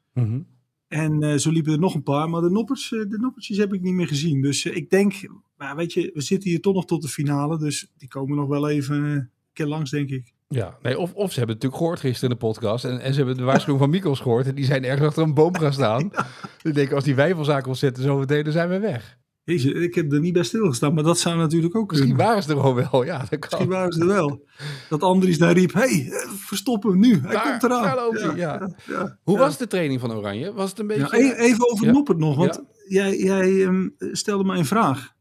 En 0.88 1.22
eh, 1.22 1.34
zo 1.36 1.50
liepen 1.50 1.72
er 1.72 1.78
nog 1.78 1.94
een 1.94 2.02
paar, 2.02 2.30
maar 2.30 2.40
de, 2.40 2.50
noppers, 2.50 2.88
de 2.88 3.19
noppertjes 3.20 3.56
heb 3.56 3.75
ik 3.75 3.80
niet 3.82 3.92
meer 3.94 4.08
gezien. 4.08 4.42
Dus 4.42 4.64
ik 4.64 4.90
denk, 4.90 5.14
maar 5.56 5.76
weet 5.76 5.92
je, 5.92 6.10
we 6.14 6.20
zitten 6.20 6.50
hier 6.50 6.60
toch 6.60 6.75
nog 6.75 6.84
tot 6.86 7.02
de 7.02 7.08
finale, 7.08 7.58
dus 7.58 7.92
die 7.96 8.08
komen 8.08 8.36
nog 8.36 8.48
wel 8.48 8.69
even 8.69 9.30
keer 9.58 9.66
langs, 9.66 9.90
denk 9.90 10.10
ik. 10.10 10.32
Ja, 10.49 10.78
nee, 10.82 10.99
of, 10.99 11.12
of 11.12 11.32
ze 11.32 11.38
hebben 11.38 11.55
het 11.56 11.64
natuurlijk 11.64 11.76
gehoord 11.76 12.00
gisteren 12.00 12.31
in 12.31 12.37
de 12.40 12.46
podcast. 12.46 12.84
En, 12.84 13.00
en 13.00 13.10
ze 13.12 13.19
hebben 13.19 13.37
de 13.37 13.42
waarschuwing 13.42 13.78
van 13.80 13.90
Mikos 13.90 14.21
gehoord. 14.21 14.47
En 14.47 14.54
die 14.54 14.64
zijn 14.64 14.85
ergens 14.85 15.06
achter 15.06 15.23
een 15.23 15.35
boom 15.35 15.56
gaan 15.56 15.73
staan. 15.73 16.11
Ik 16.62 16.75
denk, 16.75 16.92
als 16.92 17.04
die 17.04 17.14
wijfelzaak 17.14 17.66
ontzetten 17.66 18.02
zo 18.02 18.18
meteen, 18.18 18.44
dan 18.44 18.52
zijn 18.52 18.68
we 18.68 18.78
weg. 18.78 19.16
Jezus, 19.44 19.73
ik 19.73 19.94
heb 19.94 20.12
er 20.12 20.21
niet 20.21 20.32
bij 20.32 20.42
stilgestaan, 20.42 20.94
maar 20.94 21.02
dat 21.04 21.18
zou 21.18 21.37
natuurlijk 21.37 21.76
ook 21.76 21.90
Misschien 21.90 22.09
kunnen. 22.09 22.26
waren 22.26 22.42
ze 22.42 22.50
er 22.50 22.56
gewoon 22.61 22.75
wel. 22.90 23.04
Ja, 23.04 23.18
dat 23.18 23.28
kan. 23.28 23.38
Misschien 23.40 23.68
waren 23.68 23.92
ze 23.92 24.00
er 24.00 24.06
wel. 24.06 24.44
Dat 24.88 25.02
Andries 25.02 25.38
daar 25.38 25.52
riep, 25.52 25.73
hey, 25.73 26.09
verstop 26.37 26.82
hem 26.82 26.99
nu, 26.99 27.21
hij 27.21 27.32
Daar- 27.32 27.50
komt 27.50 27.62
eraan. 27.62 28.37
ja. 28.37 28.71
ja. 28.87 29.18
Hoe 29.23 29.38
was 29.38 29.56
de 29.59 29.66
training 29.66 30.00
van 30.00 30.12
Oranje? 30.12 30.52
Was 30.52 30.71
het 30.71 30.78
een 30.78 30.87
beetje... 30.87 31.18
Ja, 31.18 31.32
e- 31.32 31.37
even 31.37 31.71
over. 31.73 31.92
Noppert 31.92 32.18
nog, 32.18 32.37
want 32.37 32.62
jij, 32.88 33.16
jij 33.18 33.64
ehm, 33.64 33.88
stelde 33.99 34.44
mij 34.44 34.59
een 34.59 34.64
vraag. 34.64 35.16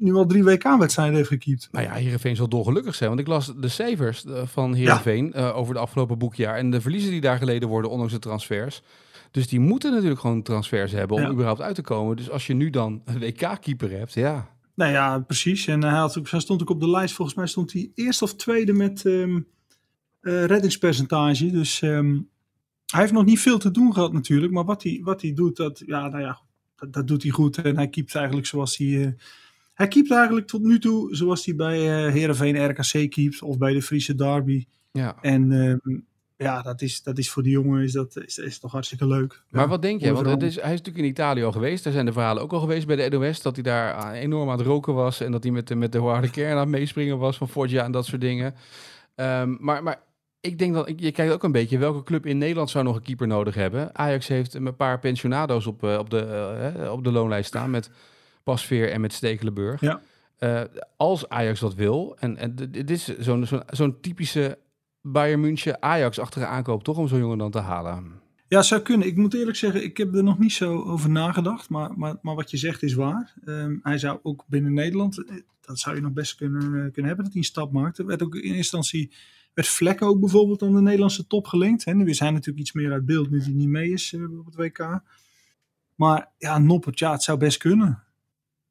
nu 0.00 0.14
al 0.14 0.26
drie 0.26 0.44
WK-wedstrijden 0.44 1.16
heeft 1.16 1.28
gekiept. 1.28 1.68
Nou 1.72 1.84
ja, 1.84 1.92
Heerenveen 1.92 2.36
zal 2.36 2.48
dolgelukkig 2.48 2.94
zijn. 2.94 3.08
Want 3.08 3.20
ik 3.20 3.26
las 3.26 3.52
de 3.56 3.68
cijfers 3.68 4.24
van 4.44 4.74
Heerenveen 4.74 5.30
ja. 5.34 5.48
uh, 5.48 5.56
over 5.56 5.74
de 5.74 5.80
afgelopen 5.80 6.18
boekjaar. 6.18 6.56
En 6.56 6.70
de 6.70 6.80
verliezen 6.80 7.10
die 7.10 7.20
daar 7.20 7.38
geleden 7.38 7.68
worden, 7.68 7.90
ondanks 7.90 8.12
de 8.12 8.18
transfers. 8.18 8.82
Dus 9.30 9.48
die 9.48 9.60
moeten 9.60 9.92
natuurlijk 9.92 10.20
gewoon 10.20 10.42
transfers 10.42 10.92
hebben 10.92 11.16
om 11.16 11.22
ja. 11.22 11.30
überhaupt 11.30 11.60
uit 11.60 11.74
te 11.74 11.82
komen. 11.82 12.16
Dus 12.16 12.30
als 12.30 12.46
je 12.46 12.54
nu 12.54 12.70
dan 12.70 13.02
een 13.04 13.18
WK-keeper 13.18 13.90
hebt, 13.90 14.12
ja. 14.12 14.48
Nou 14.74 14.92
ja, 14.92 15.18
precies. 15.18 15.66
En 15.66 15.82
hij, 15.82 15.98
had 15.98 16.18
ook, 16.18 16.30
hij 16.30 16.40
stond 16.40 16.62
ook 16.62 16.70
op 16.70 16.80
de 16.80 16.90
lijst, 16.90 17.14
volgens 17.14 17.36
mij 17.36 17.46
stond 17.46 17.72
hij 17.72 17.90
eerst 17.94 18.22
of 18.22 18.34
tweede 18.34 18.72
met 18.72 19.04
um, 19.04 19.46
uh, 20.20 20.44
reddingspercentage. 20.44 21.50
Dus 21.50 21.82
um, 21.82 22.28
hij 22.86 23.00
heeft 23.00 23.12
nog 23.12 23.24
niet 23.24 23.40
veel 23.40 23.58
te 23.58 23.70
doen 23.70 23.92
gehad 23.92 24.12
natuurlijk. 24.12 24.52
Maar 24.52 24.64
wat 24.64 24.82
hij, 24.82 25.00
wat 25.02 25.22
hij 25.22 25.32
doet, 25.32 25.56
dat, 25.56 25.82
ja, 25.86 26.08
nou 26.08 26.22
ja, 26.22 26.40
dat, 26.76 26.92
dat 26.92 27.08
doet 27.08 27.22
hij 27.22 27.30
goed. 27.30 27.58
En 27.58 27.76
hij 27.76 27.88
keept 27.88 28.14
eigenlijk 28.14 28.46
zoals 28.46 28.76
hij... 28.76 28.86
Uh, 28.86 29.08
hij 29.80 29.88
keept 29.88 30.10
eigenlijk 30.10 30.46
tot 30.46 30.62
nu 30.62 30.78
toe 30.78 31.16
zoals 31.16 31.44
hij 31.44 31.54
bij 31.54 31.78
uh, 31.78 32.12
Heerenveen 32.12 32.66
RKC 32.66 33.10
keept. 33.10 33.42
Of 33.42 33.58
bij 33.58 33.72
de 33.72 33.82
Friese 33.82 34.14
Derby. 34.14 34.66
Ja. 34.92 35.16
En 35.20 35.52
um, 35.52 36.06
ja, 36.36 36.62
dat 36.62 36.82
is, 36.82 37.02
dat 37.02 37.18
is 37.18 37.30
voor 37.30 37.42
die 37.42 37.52
jongen 37.52 37.82
is 37.82 37.92
dat, 37.92 38.16
is, 38.16 38.38
is 38.38 38.58
toch 38.58 38.72
hartstikke 38.72 39.06
leuk. 39.06 39.42
Maar 39.50 39.62
ja, 39.62 39.68
wat 39.68 39.82
denk 39.82 40.00
je? 40.00 40.12
Want 40.12 40.26
het 40.26 40.42
is, 40.42 40.54
hij 40.54 40.72
is 40.72 40.78
natuurlijk 40.78 41.04
in 41.04 41.10
Italië 41.10 41.42
al 41.42 41.52
geweest. 41.52 41.84
Daar 41.84 41.92
zijn 41.92 42.06
de 42.06 42.12
verhalen 42.12 42.42
ook 42.42 42.52
al 42.52 42.60
geweest 42.60 42.86
bij 42.86 42.96
de 42.96 43.16
NOS. 43.16 43.42
Dat 43.42 43.54
hij 43.54 43.62
daar 43.62 44.12
enorm 44.12 44.50
aan 44.50 44.58
het 44.58 44.66
roken 44.66 44.94
was. 44.94 45.20
En 45.20 45.32
dat 45.32 45.42
hij 45.42 45.52
met 45.52 45.68
de, 45.68 45.74
met 45.74 45.92
de 45.92 45.98
harde 45.98 46.30
kern 46.30 46.52
aan 46.52 46.58
het 46.58 46.68
meespringen 46.68 47.18
was 47.18 47.36
van 47.36 47.48
Forgia 47.48 47.84
en 47.84 47.92
dat 47.92 48.06
soort 48.06 48.20
dingen. 48.20 48.54
Um, 49.14 49.56
maar, 49.60 49.82
maar 49.82 50.02
ik 50.40 50.58
denk 50.58 50.74
dat, 50.74 50.92
je 50.96 51.12
kijkt 51.12 51.32
ook 51.32 51.42
een 51.42 51.52
beetje 51.52 51.78
welke 51.78 52.02
club 52.02 52.26
in 52.26 52.38
Nederland 52.38 52.70
zou 52.70 52.84
nog 52.84 52.96
een 52.96 53.02
keeper 53.02 53.26
nodig 53.26 53.54
hebben. 53.54 53.98
Ajax 53.98 54.28
heeft 54.28 54.54
een 54.54 54.76
paar 54.76 54.98
pensionado's 54.98 55.66
op, 55.66 55.84
uh, 55.84 55.98
op, 55.98 56.10
de, 56.10 56.74
uh, 56.82 56.92
op 56.92 57.04
de 57.04 57.12
loonlijst 57.12 57.48
staan 57.48 57.70
met 57.70 57.90
Pasveer 58.42 58.90
en 58.90 59.00
met 59.00 59.12
Stekelenburg. 59.12 59.80
Ja. 59.80 60.00
Uh, 60.38 60.62
als 60.96 61.28
Ajax 61.28 61.60
dat 61.60 61.74
wil, 61.74 62.16
en, 62.18 62.36
en 62.36 62.54
dit 62.54 62.90
is 62.90 63.18
zo'n 63.18 63.46
zo'n 63.46 63.62
zo'n 63.66 64.00
typische 64.00 64.58
Bayern 65.02 65.40
München 65.40 65.82
Ajax-achtige 65.82 66.46
aankoop, 66.46 66.82
toch 66.82 66.96
om 66.96 67.08
zo'n 67.08 67.18
jongen 67.18 67.38
dan 67.38 67.50
te 67.50 67.58
halen? 67.58 68.20
Ja, 68.48 68.62
zou 68.62 68.80
kunnen. 68.80 69.06
Ik 69.06 69.16
moet 69.16 69.34
eerlijk 69.34 69.56
zeggen, 69.56 69.84
ik 69.84 69.96
heb 69.96 70.14
er 70.14 70.22
nog 70.22 70.38
niet 70.38 70.52
zo 70.52 70.82
over 70.82 71.10
nagedacht. 71.10 71.68
Maar, 71.68 71.98
maar, 71.98 72.16
maar 72.22 72.34
wat 72.34 72.50
je 72.50 72.56
zegt 72.56 72.82
is 72.82 72.94
waar. 72.94 73.34
Um, 73.44 73.80
hij 73.82 73.98
zou 73.98 74.18
ook 74.22 74.44
binnen 74.46 74.72
Nederland, 74.72 75.24
dat 75.60 75.78
zou 75.78 75.96
je 75.96 76.02
nog 76.02 76.12
best 76.12 76.34
kunnen, 76.34 76.60
kunnen 76.70 77.06
hebben, 77.06 77.24
dat 77.24 77.32
hij 77.32 77.42
een 77.42 77.44
stap 77.44 77.72
maakt. 77.72 77.98
Er 77.98 78.06
werd 78.06 78.22
ook 78.22 78.34
in 78.34 78.54
instantie, 78.54 79.12
werd 79.54 79.68
Vlekken 79.68 80.06
ook 80.06 80.20
bijvoorbeeld 80.20 80.62
aan 80.62 80.74
de 80.74 80.80
Nederlandse 80.80 81.26
top 81.26 81.46
gelinkt. 81.46 81.84
Hè. 81.84 81.94
Nu 81.94 82.08
is 82.08 82.18
hij 82.18 82.30
natuurlijk 82.30 82.58
iets 82.58 82.72
meer 82.72 82.92
uit 82.92 83.06
beeld, 83.06 83.30
nu 83.30 83.40
hij 83.42 83.52
niet 83.52 83.68
mee 83.68 83.90
is 83.90 84.12
uh, 84.12 84.38
op 84.38 84.46
het 84.46 84.54
WK. 84.54 85.00
Maar 85.94 86.28
ja, 86.38 86.58
Noppert, 86.58 86.98
ja, 86.98 87.12
het 87.12 87.22
zou 87.22 87.38
best 87.38 87.58
kunnen. 87.58 88.02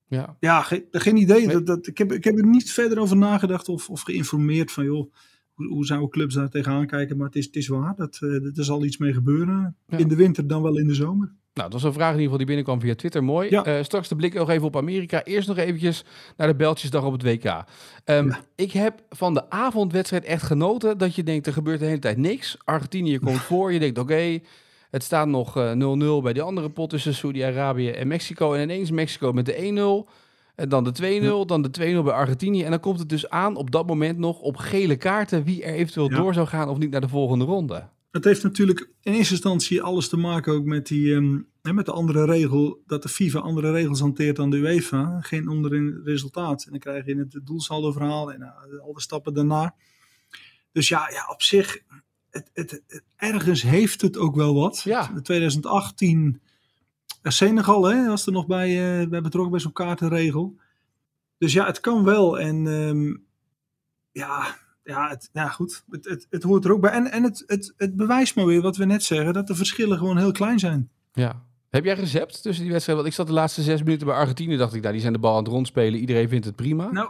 Ja, 0.10 0.36
ja 0.40 0.62
ge 0.62 0.88
geen 0.92 1.18
idee. 1.18 1.48
Dat, 1.48 1.66
dat, 1.66 1.88
ik, 1.88 1.98
heb, 1.98 2.12
ik 2.12 2.24
heb 2.24 2.38
er 2.38 2.48
niet 2.48 2.72
verder 2.72 3.00
over 3.00 3.18
nagedacht 3.18 3.70
of, 3.70 3.90
of 3.90 4.02
geïnformeerd 4.02 4.72
van, 4.72 4.86
joh, 4.86 5.14
hoe, 5.54 5.68
hoe 5.68 5.86
zouden 5.86 6.10
clubs 6.10 6.36
daar 6.36 6.50
tegenaan 6.50 6.88
kijken? 6.88 7.18
Maar 7.18 7.26
het 7.26 7.36
is, 7.36 7.46
het 7.46 7.56
is 7.56 7.68
waar, 7.68 7.96
dat, 7.96 8.20
uh, 8.22 8.58
er 8.58 8.64
zal 8.64 8.86
iets 8.86 8.98
mee 8.98 9.14
gebeuren. 9.14 9.76
Ja. 9.88 9.98
In 9.98 10.08
de 10.08 10.16
winter 10.16 10.48
dan 10.48 10.62
wel 10.62 10.78
in 10.78 10.88
de 10.88 10.94
zomer. 10.94 11.38
Nou, 11.54 11.72
dat 11.72 11.82
was 11.82 11.84
een 11.84 11.94
vraag 11.94 12.14
in 12.14 12.20
ieder 12.20 12.24
geval 12.24 12.38
die 12.38 12.46
binnenkwam 12.46 12.80
via 12.80 12.96
Twitter. 12.96 13.24
Mooi. 13.24 13.50
Ja. 13.50 13.68
Uh, 13.78 13.84
straks 13.84 14.08
de 14.08 14.16
blik 14.16 14.34
nog 14.34 14.50
even 14.50 14.68
op 14.68 14.78
Amerika. 14.78 15.24
Eerst 15.24 15.48
nog 15.48 15.58
eventjes 15.58 16.06
naar 16.38 16.48
de 16.48 16.56
Beltjesdag 16.56 17.04
op 17.04 17.12
het 17.12 17.24
WK. 17.24 17.44
Um, 17.44 18.28
ja. 18.28 18.40
Ik 18.56 18.72
heb 18.72 19.02
van 19.10 19.34
de 19.34 19.50
avondwedstrijd 19.50 20.24
echt 20.24 20.44
genoten 20.44 20.98
dat 20.98 21.16
je 21.16 21.24
denkt, 21.24 21.48
er 21.48 21.54
gebeurt 21.54 21.80
de 21.80 21.86
hele 21.86 22.00
tijd 22.00 22.18
niks. 22.18 22.58
Argentinië 22.64 23.20
komt 23.20 23.42
voor, 23.50 23.74
je 23.74 23.80
denkt, 23.80 23.98
oké, 23.98 24.14
okay, 24.14 24.44
het 24.90 25.04
staat 25.04 25.28
nog 25.28 25.50
0-0 25.50 25.58
uh, 25.58 26.22
bij 26.22 26.34
die 26.34 26.42
andere 26.42 26.70
pot 26.70 26.90
tussen 26.90 27.14
Saudi-Arabië 27.14 27.90
en 27.90 28.08
Mexico. 28.08 28.54
En 28.54 28.62
ineens 28.62 28.92
Mexico 28.92 29.32
met 29.32 29.46
de 29.46 30.06
1-0. 30.08 30.12
En 30.56 30.70
dan 30.70 30.84
de 30.84 30.94
2-0, 31.02 31.04
ja. 31.04 31.46
dan 31.46 31.62
de 31.62 31.70
2-0 31.70 32.04
bij 32.04 32.14
Argentinië. 32.14 32.64
En 32.64 32.70
dan 32.70 32.80
komt 32.80 33.00
het 33.00 33.10
dus 33.10 33.30
aan 33.30 33.56
op 33.56 33.72
dat 33.72 33.88
moment 33.88 34.18
nog 34.18 34.40
op 34.40 34.58
gele 34.58 34.96
kaarten 34.96 35.44
wie 35.44 35.64
er 35.64 35.74
eventueel 35.74 36.10
ja. 36.10 36.18
door 36.18 36.34
zou 36.34 36.48
gaan 36.48 36.70
of 36.70 36.78
niet 36.78 36.92
naar 36.92 37.02
de 37.02 37.08
volgende 37.08 37.46
ronde. 37.46 37.88
Het 38.12 38.24
heeft 38.24 38.44
natuurlijk 38.44 38.90
in 39.02 39.14
eerste 39.14 39.34
instantie 39.34 39.82
alles 39.82 40.10
te 40.10 40.18
maken 40.18 40.54
ook 40.54 40.66
met, 40.66 40.88
die, 40.88 41.14
um, 41.14 41.48
met 41.62 41.86
de 41.86 41.92
andere 41.92 42.26
regel, 42.26 42.82
dat 42.86 43.02
de 43.02 43.10
FIFA 43.10 43.40
andere 43.40 43.72
regels 43.72 44.00
hanteert 44.00 44.36
dan 44.36 44.50
de 44.50 44.58
UEFA. 44.58 45.22
Geen 45.22 45.50
onderin 45.50 46.02
resultaat. 46.04 46.64
En 46.64 46.72
dan 46.72 46.80
krijg 46.80 47.06
je 47.06 47.16
het 47.16 47.40
doelsaldo 47.44 47.92
verhaal 47.92 48.34
en 48.34 48.42
uh, 48.42 48.80
al 48.82 48.94
de 48.94 49.02
stappen 49.02 49.34
daarna. 49.34 49.76
Dus 50.72 50.88
ja, 50.88 51.10
ja 51.10 51.28
op 51.32 51.42
zich, 51.42 51.80
het, 52.32 52.50
het, 52.54 52.82
het, 52.88 53.04
ergens 53.16 53.62
heeft 53.62 54.02
het 54.02 54.18
ook 54.18 54.36
wel 54.36 54.54
wat. 54.54 54.82
Ja. 54.82 55.12
2018 55.24 56.42
Senegal 57.24 57.84
hè, 57.84 58.08
was 58.08 58.26
er 58.26 58.32
nog 58.32 58.48
bij, 58.48 59.02
uh, 59.02 59.10
bij 59.10 59.22
betrokken 59.22 59.52
bij 59.52 59.60
zo'n 59.60 59.72
kaartenregel. 59.72 60.56
Dus 61.38 61.54
ja, 61.54 61.66
het 61.66 61.80
kan 61.80 62.04
wel. 62.04 62.40
En 62.40 62.66
um, 62.66 63.26
ja, 64.12 64.58
ja, 64.84 65.10
het, 65.10 65.30
ja, 65.34 65.48
goed. 65.48 65.84
Het, 65.90 66.06
het, 66.06 66.28
het 66.30 66.44
hoort 66.44 66.66
er 66.66 66.72
ook 66.72 66.82
bij. 66.82 66.92
En, 66.92 67.12
en 67.12 67.24
het, 67.24 67.44
het, 67.48 67.74
het 67.78 67.96
bewijst 67.96 68.36
maar 68.36 68.46
weer 68.46 68.62
wat 68.62 68.78
we 68.78 68.86
net 68.86 69.04
zeggen: 69.04 69.34
dat 69.34 69.48
de 69.48 69.56
verschillen 69.56 69.98
gewoon 69.98 70.18
heel 70.18 70.32
klein 70.32 70.60
zijn. 70.60 70.90
Ja. 71.14 71.48
Heb 71.70 71.84
jij 71.84 71.94
recept 71.94 72.42
tussen 72.42 72.64
die 72.64 72.72
wedstrijden? 72.72 73.04
Want 73.04 73.16
ik 73.16 73.20
zat 73.20 73.28
de 73.28 73.40
laatste 73.40 73.62
zes 73.62 73.84
minuten 73.84 74.08
bij 74.08 74.16
Argentinië. 74.16 74.58
Dacht 74.58 74.74
ik, 74.74 74.82
nou, 74.82 74.94
die 74.94 75.02
zijn 75.02 75.14
de 75.14 75.20
bal 75.20 75.38
aan 75.38 75.44
het 75.44 75.52
rondspelen. 75.52 76.00
Iedereen 76.00 76.30
vindt 76.30 76.46
het 76.46 76.56
prima. 76.56 76.92
Nou, 76.92 77.10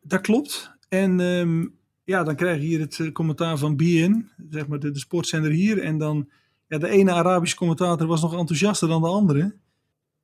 dat 0.00 0.20
klopt. 0.20 0.72
En 0.88 1.20
um, 1.20 1.78
ja, 2.04 2.22
dan 2.22 2.36
krijg 2.36 2.60
je 2.60 2.66
hier 2.66 2.80
het 2.80 2.98
uh, 2.98 3.12
commentaar 3.12 3.58
van 3.58 3.76
BN, 3.76 4.28
zeg 4.48 4.66
maar 4.66 4.78
de, 4.78 4.90
de 4.90 4.98
sportzender 4.98 5.50
hier. 5.50 5.78
En 5.78 5.98
dan 5.98 6.28
ja, 6.68 6.78
de 6.78 6.88
ene 6.88 7.12
Arabische 7.12 7.56
commentator 7.56 8.06
was 8.06 8.22
nog 8.22 8.36
enthousiaster 8.36 8.88
dan 8.88 9.02
de 9.02 9.08
andere. 9.08 9.56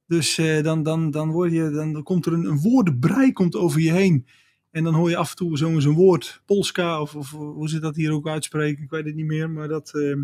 Dus 0.07 0.39
uh, 0.39 0.63
dan, 0.63 0.83
dan, 0.83 1.11
dan, 1.11 1.31
word 1.31 1.53
je, 1.53 1.71
dan 1.71 2.03
komt 2.03 2.27
er 2.27 2.33
een, 2.33 2.45
een 2.45 2.61
woordenbrei 2.61 3.33
komt 3.33 3.57
over 3.57 3.81
je 3.81 3.93
heen. 3.93 4.27
En 4.71 4.85
dan 4.85 4.95
hoor 4.95 5.11
je 5.11 5.17
af 5.17 5.31
en 5.31 5.37
toe 5.37 5.57
zo'n 5.57 5.81
zo 5.81 5.93
woord, 5.93 6.43
Polska, 6.47 7.01
of, 7.01 7.15
of, 7.15 7.31
hoe 7.31 7.69
ze 7.69 7.79
dat 7.79 7.97
hier 7.97 8.13
ook 8.13 8.29
uitspreken, 8.29 8.83
ik 8.83 8.91
weet 8.91 9.05
het 9.05 9.15
niet 9.15 9.27
meer. 9.27 9.51
Maar 9.51 9.69
dat, 9.69 9.93
uh, 9.95 10.17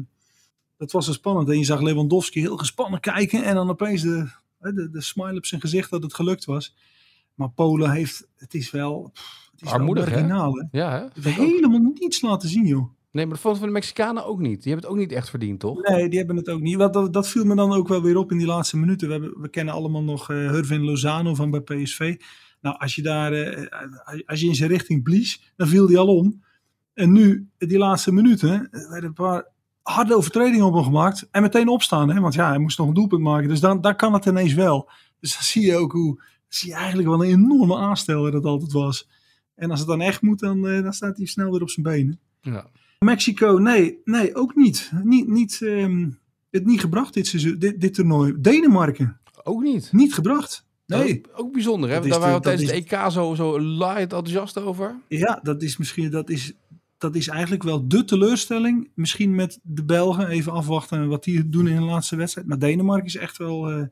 dat 0.77 0.93
was 0.93 1.07
zo 1.07 1.13
spannend. 1.13 1.49
En 1.49 1.59
je 1.59 1.65
zag 1.65 1.81
Lewandowski 1.81 2.41
heel 2.41 2.57
gespannen 2.57 3.01
kijken 3.01 3.45
en 3.45 3.55
dan 3.55 3.71
opeens 3.71 4.03
de, 4.03 4.29
de, 4.59 4.91
de 4.91 5.01
smile 5.01 5.37
op 5.37 5.47
zijn 5.47 5.61
gezicht 5.61 5.91
dat 5.91 6.03
het 6.03 6.15
gelukt 6.15 6.45
was. 6.45 6.75
Maar 7.35 7.51
Polen 7.51 7.91
heeft, 7.91 8.29
het 8.37 8.55
is 8.55 8.71
wel, 8.71 9.13
het 9.55 9.63
is 9.63 9.71
Armoedig, 9.71 10.11
hè? 10.11 10.27
Ja, 10.71 11.11
hè? 11.23 11.31
Helemaal 11.31 11.93
niets 11.95 12.21
laten 12.21 12.49
zien, 12.49 12.67
joh. 12.67 12.93
Nee, 13.11 13.27
maar 13.27 13.35
de 13.35 13.41
foto 13.41 13.59
van 13.59 13.67
de 13.67 13.73
Mexicanen 13.73 14.27
ook 14.27 14.39
niet. 14.39 14.63
Die 14.63 14.73
hebben 14.73 14.91
het 14.91 14.99
ook 14.99 15.07
niet 15.07 15.13
echt 15.13 15.31
verdiend, 15.31 15.61
toch? 15.61 15.83
Nee, 15.83 16.09
die 16.09 16.19
hebben 16.19 16.37
het 16.37 16.49
ook 16.49 16.61
niet. 16.61 16.79
Dat, 16.79 17.13
dat 17.13 17.29
viel 17.29 17.45
me 17.45 17.55
dan 17.55 17.73
ook 17.73 17.89
wel 17.89 18.03
weer 18.03 18.17
op 18.17 18.31
in 18.31 18.39
die 18.39 18.47
laatste 18.47 18.77
minuten. 18.77 19.07
We, 19.07 19.13
hebben, 19.13 19.41
we 19.41 19.49
kennen 19.49 19.75
allemaal 19.75 20.03
nog 20.03 20.31
uh, 20.31 20.51
Hurvin 20.51 20.85
Lozano 20.85 21.35
van 21.35 21.51
bij 21.51 21.61
PSV. 21.61 22.17
Nou, 22.61 22.79
als 22.79 22.95
je 22.95 23.03
daar, 23.03 23.33
uh, 23.33 23.67
als 24.27 24.41
je 24.41 24.47
in 24.47 24.55
zijn 24.55 24.71
richting 24.71 25.03
blies, 25.03 25.53
dan 25.57 25.69
viel 25.69 25.87
die 25.87 25.99
al 25.99 26.17
om. 26.17 26.43
En 26.95 27.13
nu, 27.13 27.49
die 27.59 27.79
laatste 27.79 28.13
minuten, 28.13 28.69
werden 28.71 29.05
een 29.05 29.13
paar 29.13 29.47
harde 29.83 30.17
overtredingen 30.17 30.67
op 30.67 30.75
hem 30.75 30.83
gemaakt. 30.83 31.29
En 31.31 31.43
meteen 31.43 31.69
opstaan, 31.69 32.11
hè? 32.11 32.21
want 32.21 32.35
ja, 32.35 32.49
hij 32.49 32.59
moest 32.59 32.79
nog 32.79 32.89
een 32.89 32.95
doelpunt 32.95 33.23
maken. 33.23 33.49
Dus 33.49 33.61
dan, 33.61 33.81
dan 33.81 33.97
kan 33.97 34.13
het 34.13 34.27
ineens 34.27 34.55
wel. 34.55 34.91
Dus 35.21 35.33
dan 35.33 35.43
zie 35.43 35.67
je 35.67 35.77
ook 35.77 35.93
hoe, 35.93 36.23
zie 36.49 36.69
je 36.69 36.75
eigenlijk 36.75 37.09
wel 37.09 37.25
een 37.25 37.31
enorme 37.31 37.77
aansteller 37.77 38.31
dat 38.31 38.45
altijd 38.45 38.73
was. 38.73 39.09
En 39.55 39.71
als 39.71 39.79
het 39.79 39.89
dan 39.89 40.01
echt 40.01 40.23
moet, 40.23 40.39
dan, 40.39 40.67
uh, 40.67 40.83
dan 40.83 40.93
staat 40.93 41.17
hij 41.17 41.27
snel 41.27 41.51
weer 41.51 41.63
op 41.63 41.71
zijn 41.71 41.87
benen. 41.87 42.19
Ja. 42.41 42.67
Mexico, 42.99 43.59
nee, 43.59 44.01
nee, 44.05 44.35
ook 44.35 44.55
niet. 44.55 44.91
Niet, 45.03 45.29
niet 45.29 45.61
um, 45.63 46.19
het 46.51 46.65
niet 46.65 46.81
gebracht 46.81 47.15
dit, 47.15 47.27
seizoen, 47.27 47.59
dit, 47.59 47.81
dit 47.81 47.95
toernooi. 47.95 48.35
Denemarken. 48.39 49.21
Ook 49.43 49.63
niet. 49.63 49.93
Niet 49.93 50.15
gebracht. 50.15 50.67
Nee. 50.87 51.23
Ook, 51.31 51.41
ook 51.41 51.53
bijzonder, 51.53 51.91
hè? 51.91 52.01
Daar 52.01 52.21
waren 52.21 52.37
we 52.37 52.43
tijdens 52.43 52.69
de 52.69 52.75
EK 52.75 53.11
zo, 53.11 53.35
zo 53.35 53.59
light 53.61 54.01
enthousiast 54.01 54.59
over. 54.59 54.97
Ja, 55.09 55.41
dat 55.43 55.63
is 55.63 55.77
misschien, 55.77 56.11
dat 56.11 56.31
is, 56.31 56.53
dat 56.99 57.15
is 57.15 57.29
eigenlijk 57.29 57.63
wel 57.63 57.89
de 57.89 58.05
teleurstelling. 58.05 58.91
Misschien 58.95 59.35
met 59.35 59.59
de 59.63 59.85
Belgen, 59.85 60.29
even 60.29 60.53
afwachten 60.53 61.09
wat 61.09 61.25
die 61.25 61.49
doen 61.49 61.69
in 61.69 61.77
de 61.77 61.83
laatste 61.83 62.17
wedstrijd. 62.17 62.47
Maar 62.47 62.59
Denemarken 62.59 63.07
is 63.07 63.17
echt 63.17 63.37
wel, 63.37 63.73
uh, 63.73 63.87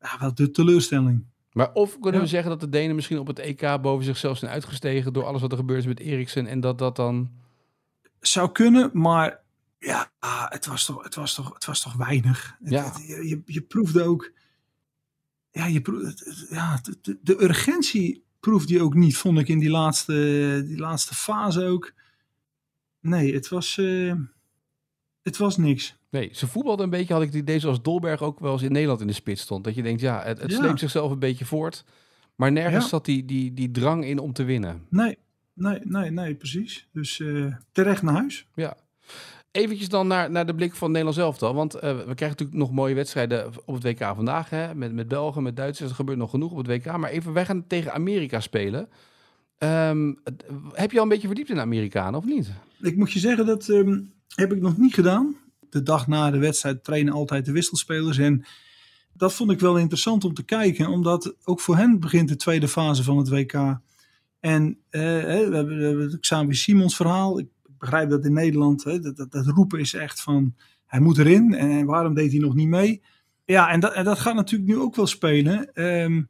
ja, 0.00 0.16
wel 0.18 0.34
de 0.34 0.50
teleurstelling. 0.50 1.24
Maar 1.52 1.72
of 1.72 1.98
kunnen 1.98 2.20
we 2.20 2.26
zeggen 2.26 2.50
dat 2.50 2.60
de 2.60 2.68
Denen 2.68 2.94
misschien 2.94 3.18
op 3.18 3.26
het 3.26 3.38
EK 3.38 3.80
boven 3.80 4.04
zichzelf 4.04 4.38
zijn 4.38 4.50
uitgestegen 4.50 5.12
door 5.12 5.24
alles 5.24 5.40
wat 5.40 5.52
er 5.52 5.58
gebeurt 5.58 5.80
is 5.80 5.86
met 5.86 6.00
Eriksen 6.00 6.46
en 6.46 6.60
dat 6.60 6.78
dat 6.78 6.96
dan... 6.96 7.30
Zou 8.20 8.52
kunnen, 8.52 8.90
maar 8.92 9.40
ja, 9.78 10.10
het 10.48 10.66
was 10.66 10.84
toch, 10.84 11.02
het 11.02 11.14
was 11.14 11.34
toch, 11.34 11.54
het 11.54 11.64
was 11.64 11.80
toch 11.80 11.94
weinig. 11.94 12.56
Ja. 12.64 12.92
je, 13.06 13.42
je 13.44 13.60
proefde 13.60 14.02
ook, 14.02 14.32
ja, 15.50 15.66
je 15.66 15.80
proefde, 15.80 16.46
ja 16.50 16.80
de, 17.02 17.18
de 17.22 17.42
urgentie 17.42 18.24
proefde 18.40 18.72
je 18.72 18.82
ook 18.82 18.94
niet, 18.94 19.16
vond 19.16 19.38
ik 19.38 19.48
in 19.48 19.58
die 19.58 19.70
laatste, 19.70 20.62
die 20.66 20.78
laatste 20.78 21.14
fase 21.14 21.64
ook. 21.64 21.92
Nee, 23.00 23.34
het 23.34 23.48
was, 23.48 23.76
uh, 23.76 24.14
het 25.22 25.36
was 25.36 25.56
niks. 25.56 25.98
Nee, 26.10 26.30
ze 26.32 26.46
voetbalde 26.46 26.82
een 26.82 26.90
beetje, 26.90 27.12
had 27.12 27.22
ik 27.22 27.28
het 27.28 27.36
idee, 27.36 27.58
zoals 27.58 27.82
Dolberg 27.82 28.22
ook 28.22 28.40
wel 28.40 28.52
eens 28.52 28.62
in 28.62 28.72
Nederland 28.72 29.00
in 29.00 29.06
de 29.06 29.12
spits 29.12 29.42
stond. 29.42 29.64
Dat 29.64 29.74
je 29.74 29.82
denkt, 29.82 30.00
ja, 30.00 30.22
het, 30.22 30.42
het 30.42 30.52
sleept 30.52 30.78
zichzelf 30.78 31.10
een 31.10 31.18
beetje 31.18 31.44
voort. 31.44 31.84
Maar 32.34 32.52
nergens 32.52 32.88
zat 32.88 33.04
die, 33.04 33.24
die, 33.24 33.54
die 33.54 33.70
drang 33.70 34.04
in 34.04 34.18
om 34.18 34.32
te 34.32 34.44
winnen. 34.44 34.86
Nee, 34.88 35.18
nee, 35.54 35.78
nee, 35.82 36.10
nee, 36.10 36.34
precies. 36.34 36.88
Dus 36.92 37.18
uh, 37.18 37.54
terecht 37.72 38.02
naar 38.02 38.14
huis. 38.14 38.46
Ja. 38.54 38.76
Eventjes 39.50 39.88
dan 39.88 40.06
naar, 40.06 40.30
naar 40.30 40.46
de 40.46 40.54
blik 40.54 40.74
van 40.74 40.90
Nederland 40.90 41.16
zelf 41.16 41.38
dan. 41.38 41.54
Want 41.54 41.74
uh, 41.74 41.80
we 41.80 41.88
krijgen 41.88 42.28
natuurlijk 42.28 42.58
nog 42.58 42.70
mooie 42.70 42.94
wedstrijden 42.94 43.52
op 43.64 43.74
het 43.74 43.82
WK 43.82 43.98
vandaag. 43.98 44.50
Hè? 44.50 44.74
Met, 44.74 44.92
met 44.92 45.08
Belgen, 45.08 45.42
met 45.42 45.56
Duitsers. 45.56 45.90
Er 45.90 45.96
gebeurt 45.96 46.18
nog 46.18 46.30
genoeg 46.30 46.50
op 46.50 46.56
het 46.56 46.66
WK. 46.66 46.96
Maar 46.96 47.10
even, 47.10 47.32
wij 47.32 47.44
gaan 47.44 47.66
tegen 47.66 47.92
Amerika 47.92 48.40
spelen. 48.40 48.88
Um, 49.58 50.18
heb 50.72 50.90
je 50.90 50.96
al 50.96 51.02
een 51.02 51.08
beetje 51.08 51.26
verdiept 51.26 51.48
in 51.48 51.54
de 51.54 51.60
Amerikanen 51.60 52.18
of 52.18 52.24
niet? 52.24 52.50
Ik 52.80 52.96
moet 52.96 53.12
je 53.12 53.18
zeggen, 53.18 53.46
dat 53.46 53.68
um, 53.68 54.12
heb 54.28 54.52
ik 54.52 54.60
nog 54.60 54.76
niet 54.76 54.94
gedaan. 54.94 55.36
De 55.70 55.82
dag 55.82 56.06
na 56.06 56.30
de 56.30 56.38
wedstrijd 56.38 56.84
trainen 56.84 57.12
altijd 57.12 57.44
de 57.44 57.52
wisselspelers. 57.52 58.18
En 58.18 58.44
dat 59.12 59.34
vond 59.34 59.50
ik 59.50 59.60
wel 59.60 59.78
interessant 59.78 60.24
om 60.24 60.34
te 60.34 60.44
kijken. 60.44 60.86
Omdat 60.86 61.34
ook 61.44 61.60
voor 61.60 61.76
hen 61.76 62.00
begint 62.00 62.28
de 62.28 62.36
tweede 62.36 62.68
fase 62.68 63.04
van 63.04 63.16
het 63.16 63.28
WK. 63.28 63.78
En 64.40 64.68
uh, 64.90 65.00
we 65.00 65.50
hebben, 65.54 66.00
het 66.00 66.20
Xavier 66.20 66.54
Simons 66.54 66.96
verhaal. 66.96 67.38
Ik 67.38 67.46
begrijp 67.78 68.10
dat 68.10 68.24
in 68.24 68.32
Nederland, 68.32 68.84
hè, 68.84 69.00
dat, 69.00 69.26
dat, 69.30 69.46
roepen 69.46 69.80
is 69.80 69.94
echt 69.94 70.20
van, 70.20 70.54
hij 70.86 71.00
moet 71.00 71.18
erin 71.18 71.54
en 71.54 71.86
waarom 71.86 72.14
deed 72.14 72.30
hij 72.30 72.40
nog 72.40 72.54
niet 72.54 72.68
mee? 72.68 73.02
Ja, 73.44 73.70
en 73.70 73.80
dat, 73.80 74.04
dat 74.04 74.18
gaat 74.18 74.34
natuurlijk 74.34 74.70
nu 74.70 74.78
ook 74.78 74.96
wel 74.96 75.06
spelen. 75.06 75.82
Um, 75.84 76.28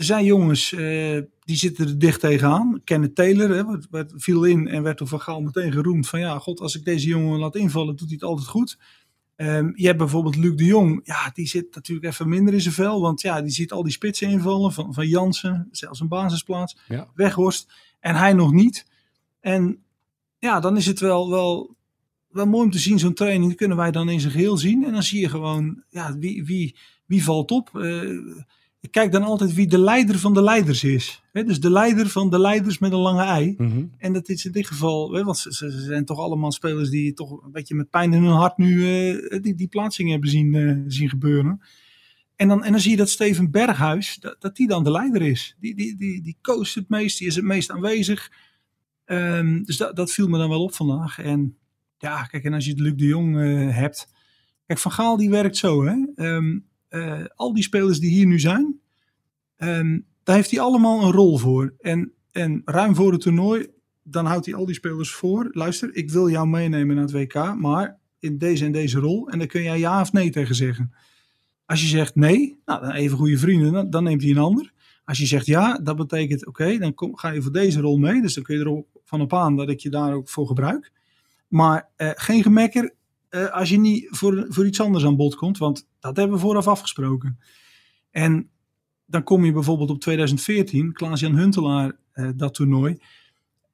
er 0.00 0.06
zijn 0.06 0.24
jongens 0.24 0.72
uh, 0.72 1.22
die 1.44 1.56
zitten 1.56 1.86
er 1.86 1.98
dicht 1.98 2.20
tegenaan. 2.20 2.80
Kenneth 2.84 3.14
Taylor 3.14 3.48
hè, 3.48 3.66
werd, 3.66 3.86
werd, 3.90 4.12
viel 4.16 4.44
in 4.44 4.68
en 4.68 4.82
werd 4.82 4.98
door 4.98 5.08
Van 5.08 5.20
Gaal 5.20 5.40
meteen 5.40 5.72
geroemd 5.72 6.08
van 6.08 6.20
ja, 6.20 6.38
god, 6.38 6.60
als 6.60 6.76
ik 6.76 6.84
deze 6.84 7.08
jongen 7.08 7.38
laat 7.38 7.56
invallen, 7.56 7.96
doet 7.96 8.06
hij 8.06 8.16
het 8.20 8.22
altijd 8.22 8.48
goed. 8.48 8.78
Um, 9.36 9.72
je 9.76 9.86
hebt 9.86 9.98
bijvoorbeeld 9.98 10.36
Luc 10.36 10.56
de 10.56 10.64
Jong. 10.64 11.00
Ja, 11.04 11.30
die 11.32 11.46
zit 11.46 11.74
natuurlijk 11.74 12.06
even 12.06 12.28
minder 12.28 12.54
in 12.54 12.60
zijn 12.60 12.74
vel. 12.74 13.00
Want 13.00 13.20
ja, 13.20 13.42
die 13.42 13.50
ziet 13.50 13.72
al 13.72 13.82
die 13.82 13.92
spitsen 13.92 14.28
invallen. 14.28 14.72
Van, 14.72 14.94
van 14.94 15.08
Jansen, 15.08 15.68
zelfs 15.70 16.00
een 16.00 16.08
basisplaats. 16.08 16.76
Ja. 16.88 17.08
Weghorst. 17.14 17.72
En 18.00 18.14
hij 18.14 18.32
nog 18.32 18.52
niet. 18.52 18.86
En 19.40 19.82
ja, 20.38 20.60
dan 20.60 20.76
is 20.76 20.86
het 20.86 21.00
wel, 21.00 21.30
wel, 21.30 21.76
wel 22.28 22.46
mooi 22.46 22.64
om 22.64 22.70
te 22.70 22.78
zien, 22.78 22.98
zo'n 22.98 23.14
training. 23.14 23.46
Die 23.46 23.56
kunnen 23.56 23.76
wij 23.76 23.90
dan 23.90 24.08
in 24.08 24.20
zijn 24.20 24.32
geheel 24.32 24.56
zien. 24.56 24.84
En 24.84 24.92
dan 24.92 25.02
zie 25.02 25.20
je 25.20 25.28
gewoon, 25.28 25.82
ja, 25.88 26.18
wie, 26.18 26.44
wie, 26.44 26.76
wie 27.06 27.24
valt 27.24 27.50
op. 27.50 27.70
Uh, 27.74 28.42
ik 28.80 28.90
kijk 28.90 29.12
dan 29.12 29.22
altijd 29.22 29.54
wie 29.54 29.66
de 29.66 29.78
leider 29.78 30.18
van 30.18 30.34
de 30.34 30.42
leiders 30.42 30.84
is. 30.84 31.22
He, 31.32 31.44
dus 31.44 31.60
de 31.60 31.70
leider 31.70 32.08
van 32.08 32.30
de 32.30 32.38
leiders 32.38 32.78
met 32.78 32.92
een 32.92 32.98
lange 32.98 33.22
ei. 33.22 33.54
Mm 33.56 33.70
-hmm. 33.70 33.92
En 33.98 34.12
dat 34.12 34.28
is 34.28 34.44
in 34.44 34.52
dit 34.52 34.66
geval, 34.66 35.12
he, 35.12 35.24
want 35.24 35.38
ze, 35.38 35.52
ze, 35.52 35.70
zijn 35.70 36.04
toch 36.04 36.18
allemaal 36.18 36.52
spelers 36.52 36.90
die 36.90 37.12
toch 37.12 37.42
een 37.44 37.52
beetje 37.52 37.74
met 37.74 37.90
pijn 37.90 38.12
in 38.12 38.22
hun 38.22 38.32
hart 38.32 38.56
nu 38.56 38.72
uh, 38.74 39.42
die, 39.42 39.54
die 39.54 39.68
plaatsing 39.68 40.10
hebben 40.10 40.30
zien, 40.30 40.54
uh, 40.54 40.78
zien 40.86 41.08
gebeuren. 41.08 41.60
En 42.36 42.48
dan, 42.48 42.64
en 42.64 42.70
dan 42.70 42.80
zie 42.80 42.90
je 42.90 42.96
dat 42.96 43.10
Steven 43.10 43.50
Berghuis, 43.50 44.16
dat, 44.20 44.36
dat 44.38 44.56
die 44.56 44.68
dan 44.68 44.84
de 44.84 44.90
leider 44.90 45.22
is. 45.22 45.56
Die, 45.58 45.74
die, 45.74 45.96
die, 45.96 46.22
die 46.22 46.36
coacht 46.42 46.74
het 46.74 46.88
meest, 46.88 47.18
die 47.18 47.26
is 47.26 47.36
het 47.36 47.44
meest 47.44 47.70
aanwezig. 47.70 48.32
Um, 49.06 49.64
dus 49.64 49.76
dat, 49.76 49.96
dat 49.96 50.12
viel 50.12 50.28
me 50.28 50.38
dan 50.38 50.48
wel 50.48 50.62
op 50.62 50.74
vandaag. 50.74 51.18
En 51.18 51.56
ja, 51.98 52.22
kijk, 52.22 52.44
en 52.44 52.52
als 52.52 52.64
je 52.64 52.70
het 52.70 52.80
Luc 52.80 52.92
de 52.96 53.06
Jong 53.06 53.36
uh, 53.36 53.74
hebt. 53.76 54.08
Kijk, 54.66 54.78
Van 54.78 54.92
Gaal 54.92 55.16
die 55.16 55.30
werkt 55.30 55.56
zo, 55.56 55.84
hè. 55.84 55.96
Um, 56.16 56.68
uh, 56.90 57.24
al 57.34 57.54
die 57.54 57.62
spelers 57.62 58.00
die 58.00 58.10
hier 58.10 58.26
nu 58.26 58.38
zijn, 58.38 58.80
um, 59.56 60.06
daar 60.22 60.36
heeft 60.36 60.50
hij 60.50 60.60
allemaal 60.60 61.02
een 61.02 61.12
rol 61.12 61.38
voor. 61.38 61.74
En, 61.78 62.12
en 62.30 62.62
ruim 62.64 62.94
voor 62.94 63.12
het 63.12 63.20
toernooi, 63.20 63.66
dan 64.02 64.26
houdt 64.26 64.46
hij 64.46 64.54
al 64.54 64.66
die 64.66 64.74
spelers 64.74 65.10
voor. 65.10 65.48
Luister, 65.50 65.94
ik 65.94 66.10
wil 66.10 66.30
jou 66.30 66.48
meenemen 66.48 66.94
naar 66.94 67.04
het 67.04 67.12
WK, 67.12 67.54
maar 67.58 67.98
in 68.18 68.38
deze 68.38 68.64
en 68.64 68.72
deze 68.72 68.98
rol. 68.98 69.28
En 69.28 69.38
dan 69.38 69.46
kun 69.46 69.62
jij 69.62 69.78
ja 69.78 70.00
of 70.00 70.12
nee 70.12 70.30
tegen 70.30 70.54
zeggen. 70.54 70.94
Als 71.66 71.80
je 71.82 71.86
zegt 71.86 72.14
nee, 72.14 72.60
nou, 72.64 72.80
dan 72.80 72.90
even 72.90 73.16
goede 73.16 73.38
vrienden, 73.38 73.90
dan, 73.90 74.04
neemt 74.04 74.22
hij 74.22 74.30
een 74.30 74.38
ander. 74.38 74.72
Als 75.04 75.18
je 75.18 75.26
zegt 75.26 75.46
ja, 75.46 75.78
dat 75.78 75.96
betekent 75.96 76.46
oké, 76.46 76.78
dan 76.78 76.94
kom, 76.94 77.16
ga 77.16 77.30
je 77.30 77.42
voor 77.42 77.52
deze 77.52 77.80
rol 77.80 77.98
mee. 77.98 78.22
Dus 78.22 78.34
dan 78.34 78.44
kun 78.44 78.58
je 78.58 78.64
er 78.64 78.84
van 79.04 79.20
op 79.20 79.34
aan 79.34 79.56
dat 79.56 79.68
ik 79.68 79.80
je 79.80 79.90
daar 79.90 80.14
ook 80.14 80.28
voor 80.28 80.46
gebruik. 80.46 80.92
Maar 81.48 81.88
uh, 81.96 82.10
geen 82.14 82.42
gemekker 82.42 82.94
uh, 83.30 83.52
als 83.52 83.68
je 83.68 83.78
niet 83.78 84.06
voor, 84.10 84.46
voor 84.48 84.66
iets 84.66 84.80
anders 84.80 85.04
aan 85.04 85.16
bod 85.16 85.34
komt, 85.34 85.58
want 85.58 85.88
dat 86.00 86.16
hebben 86.16 86.36
we 86.36 86.42
vooraf 86.42 86.68
afgesproken. 86.68 87.38
En 88.10 88.50
dan 89.06 89.22
kom 89.22 89.44
je 89.44 89.52
bijvoorbeeld 89.52 89.90
op 89.90 90.00
2014, 90.00 90.92
Klaas-Jan 90.92 91.36
Huntelaar, 91.36 91.96
uh, 92.14 92.30
dat 92.36 92.54
toernooi. 92.54 92.98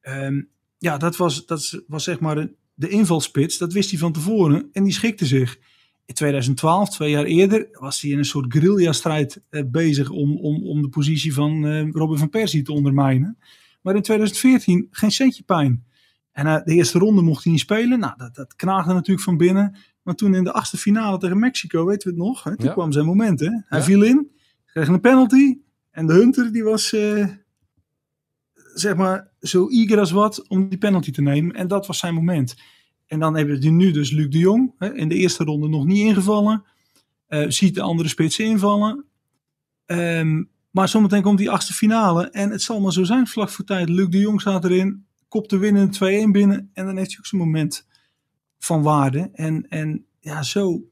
Um, 0.03 0.49
ja, 0.79 0.99
dat 0.99 1.16
was, 1.16 1.47
dat 1.47 1.83
was 1.87 2.05
zeg 2.05 2.21
maar 2.21 2.49
de 2.75 2.88
invalspits, 2.88 3.59
dat 3.59 3.73
wist 3.73 3.90
hij 3.90 3.99
van 3.99 4.12
tevoren 4.12 4.69
en 4.73 4.85
die 4.85 4.92
schikte 4.92 5.27
zich. 5.27 5.59
In 6.05 6.14
2012, 6.14 6.90
twee 6.90 7.11
jaar 7.11 7.25
eerder, 7.25 7.69
was 7.73 8.01
hij 8.01 8.11
in 8.11 8.19
een 8.19 8.25
soort 8.25 8.53
guerrilla-strijd 8.53 9.42
uh, 9.51 9.62
bezig 9.66 10.11
om, 10.11 10.37
om, 10.37 10.66
om 10.66 10.83
de 10.83 10.88
positie 10.88 11.35
van 11.35 11.90
Robin 11.90 12.19
van 12.19 12.29
Persie 12.31 12.62
te 12.62 12.73
ondermijnen. 12.73 13.38
Maar 13.83 13.95
in 13.95 14.03
2014 14.03 14.88
geen 14.90 15.11
centje 15.11 15.42
pijn. 15.42 15.85
En 16.37 16.46
uh, 16.46 16.57
de 16.64 16.75
eerste 16.75 16.99
ronde 16.99 17.22
mocht 17.22 17.42
hij 17.42 17.53
niet 17.53 17.61
spelen. 17.61 17.99
Nou, 17.99 18.14
dat, 18.16 18.35
dat 18.35 18.57
knaagde 18.57 18.92
natuurlijk 18.92 19.25
van 19.25 19.37
binnen. 19.37 19.77
Maar 20.03 20.14
toen 20.14 20.35
in 20.35 20.44
de 20.44 20.53
achtste 20.53 20.77
finale 20.77 21.18
tegen 21.18 21.38
Mexico, 21.38 21.85
weten 21.85 22.09
we 22.09 22.14
het 22.14 22.25
nog, 22.27 22.44
hè, 22.44 22.57
toen 22.57 22.66
ja. 22.66 22.72
kwam 22.72 22.92
zijn 22.92 23.07
moment. 23.07 23.40
Hè? 23.40 23.51
Hij 23.51 23.79
ja. 23.79 23.85
viel 23.85 24.03
in, 24.03 24.31
kreeg 24.64 24.88
een 24.88 25.01
penalty. 25.01 25.59
En 25.90 26.07
de 26.07 26.12
Hunter 26.12 26.53
die 26.53 26.64
was, 26.64 26.88
zeg 28.75 28.96
maar, 28.96 29.31
zo 29.40 29.68
eager 29.68 29.99
als 29.99 30.11
wat 30.11 30.49
om 30.49 30.68
die 30.68 30.79
penalty 30.79 31.11
te 31.11 31.22
nemen. 31.22 31.55
En 31.55 31.68
dat 31.68 31.87
was 31.87 31.99
zijn 31.99 32.14
moment. 32.14 32.57
En 33.07 33.18
dan 33.18 33.37
hebben 33.37 33.61
we 33.61 33.68
nu 33.68 33.90
dus 33.90 34.11
Luc 34.11 34.31
de 34.31 34.38
Jong. 34.38 34.75
Hè, 34.79 34.94
in 34.94 35.09
de 35.09 35.14
eerste 35.14 35.44
ronde 35.44 35.68
nog 35.68 35.85
niet 35.85 36.07
ingevallen. 36.07 36.64
Uh, 37.29 37.44
ziet 37.49 37.75
de 37.75 37.83
andere 37.83 38.09
spitsen 38.09 38.44
invallen. 38.44 39.05
Um, 39.87 40.51
maar 40.70 40.88
zometeen 40.88 41.22
komt 41.22 41.38
die 41.38 41.51
achtste 41.51 41.72
finale. 41.72 42.31
En 42.31 42.51
het 42.51 42.62
zal 42.62 42.81
maar 42.81 42.92
zo 42.92 43.05
zijn, 43.05 43.27
vlak 43.27 43.49
voor 43.49 43.64
tijd. 43.64 43.88
Luc 43.88 44.09
de 44.09 44.18
Jong 44.18 44.40
staat 44.40 44.64
erin. 44.64 45.06
Kop 45.29 45.49
te 45.49 45.59
winnen, 45.59 45.91
2-1 45.95 46.31
binnen. 46.31 46.71
En 46.73 46.87
dan 46.87 46.97
heeft 46.97 47.11
hij 47.11 47.19
ook 47.19 47.27
zijn 47.27 47.41
moment 47.41 47.87
van 48.59 48.83
waarde. 48.83 49.31
En, 49.33 49.69
en 49.69 50.07
ja, 50.21 50.43
zo, 50.43 50.83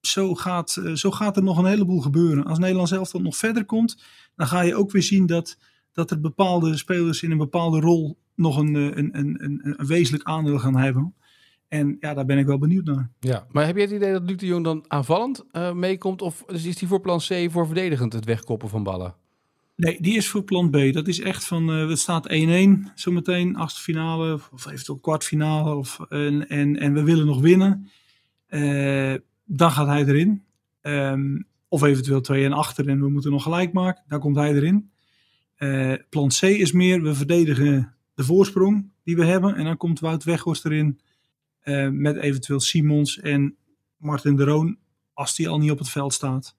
zo, 0.00 0.34
gaat, 0.34 0.76
uh, 0.78 0.94
zo 0.94 1.10
gaat 1.10 1.36
er 1.36 1.42
nog 1.42 1.58
een 1.58 1.66
heleboel 1.66 2.00
gebeuren. 2.00 2.44
Als 2.44 2.58
Nederland 2.58 2.88
zelf 2.88 3.10
dan 3.10 3.22
nog 3.22 3.36
verder 3.36 3.64
komt. 3.64 4.02
Dan 4.36 4.46
ga 4.46 4.60
je 4.60 4.76
ook 4.76 4.90
weer 4.90 5.02
zien 5.02 5.26
dat, 5.26 5.58
dat 5.92 6.10
er 6.10 6.20
bepaalde 6.20 6.76
spelers 6.76 7.22
in 7.22 7.30
een 7.30 7.38
bepaalde 7.38 7.80
rol 7.80 8.18
nog 8.34 8.56
een, 8.56 8.74
een, 8.74 9.18
een, 9.18 9.44
een, 9.44 9.60
een 9.62 9.86
wezenlijk 9.86 10.24
aandeel 10.24 10.58
gaan 10.58 10.76
hebben. 10.76 11.14
En 11.68 11.96
ja, 12.00 12.14
daar 12.14 12.24
ben 12.24 12.38
ik 12.38 12.46
wel 12.46 12.58
benieuwd 12.58 12.84
naar. 12.84 13.10
Ja, 13.20 13.46
maar 13.50 13.66
heb 13.66 13.76
je 13.76 13.82
het 13.82 13.90
idee 13.90 14.12
dat 14.12 14.22
Luc 14.22 14.36
de 14.36 14.46
Jong 14.46 14.64
dan 14.64 14.84
aanvallend 14.88 15.44
uh, 15.52 15.72
meekomt? 15.72 16.22
Of 16.22 16.44
is 16.46 16.76
die 16.76 16.88
voor 16.88 17.00
plan 17.00 17.18
C 17.18 17.50
voor 17.50 17.66
verdedigend 17.66 18.12
het 18.12 18.24
wegkoppen 18.24 18.68
van 18.68 18.82
ballen? 18.82 19.14
Nee, 19.78 20.00
die 20.00 20.16
is 20.16 20.28
voor 20.28 20.42
plan 20.42 20.70
B. 20.70 20.92
Dat 20.92 21.08
is 21.08 21.20
echt 21.20 21.44
van, 21.44 21.70
uh, 21.70 21.88
het 21.88 21.98
staat 21.98 22.28
1-1 22.28 22.92
zometeen, 22.94 23.56
achtste 23.56 23.80
finale 23.80 24.40
of 24.52 24.66
eventueel 24.66 24.98
kwartfinale. 24.98 25.74
Of, 25.74 26.00
en, 26.08 26.48
en, 26.48 26.76
en 26.76 26.92
we 26.92 27.02
willen 27.02 27.26
nog 27.26 27.40
winnen. 27.40 27.90
Uh, 28.48 29.14
dan 29.44 29.70
gaat 29.70 29.86
hij 29.86 30.04
erin. 30.04 30.44
Um, 30.82 31.46
of 31.68 31.82
eventueel 31.82 32.20
2 32.20 32.44
en 32.44 32.52
achter 32.52 32.88
en 32.88 33.00
we 33.00 33.08
moeten 33.08 33.30
nog 33.30 33.42
gelijk 33.42 33.72
maken. 33.72 34.04
Dan 34.08 34.20
komt 34.20 34.36
hij 34.36 34.54
erin. 34.54 34.90
Uh, 35.58 35.94
plan 36.08 36.28
C 36.28 36.42
is 36.42 36.72
meer, 36.72 37.02
we 37.02 37.14
verdedigen 37.14 37.94
de 38.14 38.24
voorsprong 38.24 38.90
die 39.04 39.16
we 39.16 39.24
hebben. 39.24 39.54
En 39.54 39.64
dan 39.64 39.76
komt 39.76 40.00
Wout 40.00 40.24
Weghorst 40.24 40.64
erin. 40.64 41.00
Met 41.90 42.16
eventueel 42.16 42.60
Simons 42.60 43.20
en 43.20 43.56
Martin 43.96 44.36
de 44.36 44.44
Roon, 44.44 44.78
als 45.12 45.36
die 45.36 45.48
al 45.48 45.58
niet 45.58 45.70
op 45.70 45.78
het 45.78 45.88
veld 45.88 46.12
staat. 46.12 46.57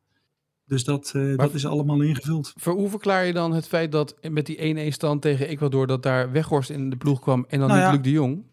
Dus 0.69 0.83
dat, 0.83 1.13
uh, 1.15 1.37
dat 1.37 1.53
is 1.53 1.65
allemaal 1.65 2.01
ingevuld. 2.01 2.53
Voor 2.55 2.73
hoe 2.73 2.89
verklaar 2.89 3.25
je 3.25 3.33
dan 3.33 3.53
het 3.53 3.67
feit 3.67 3.91
dat 3.91 4.15
met 4.29 4.45
die 4.45 4.91
1-1 4.91 4.93
stand 4.93 5.21
tegen 5.21 5.47
Ecuador... 5.47 5.87
dat 5.87 6.03
daar 6.03 6.31
Weghorst 6.31 6.69
in 6.69 6.89
de 6.89 6.97
ploeg 6.97 7.19
kwam 7.19 7.45
en 7.47 7.59
dan 7.59 7.67
nou 7.67 7.79
niet 7.79 7.89
ja, 7.89 7.95
Luc 7.95 8.03
de 8.03 8.11
Jong? 8.11 8.43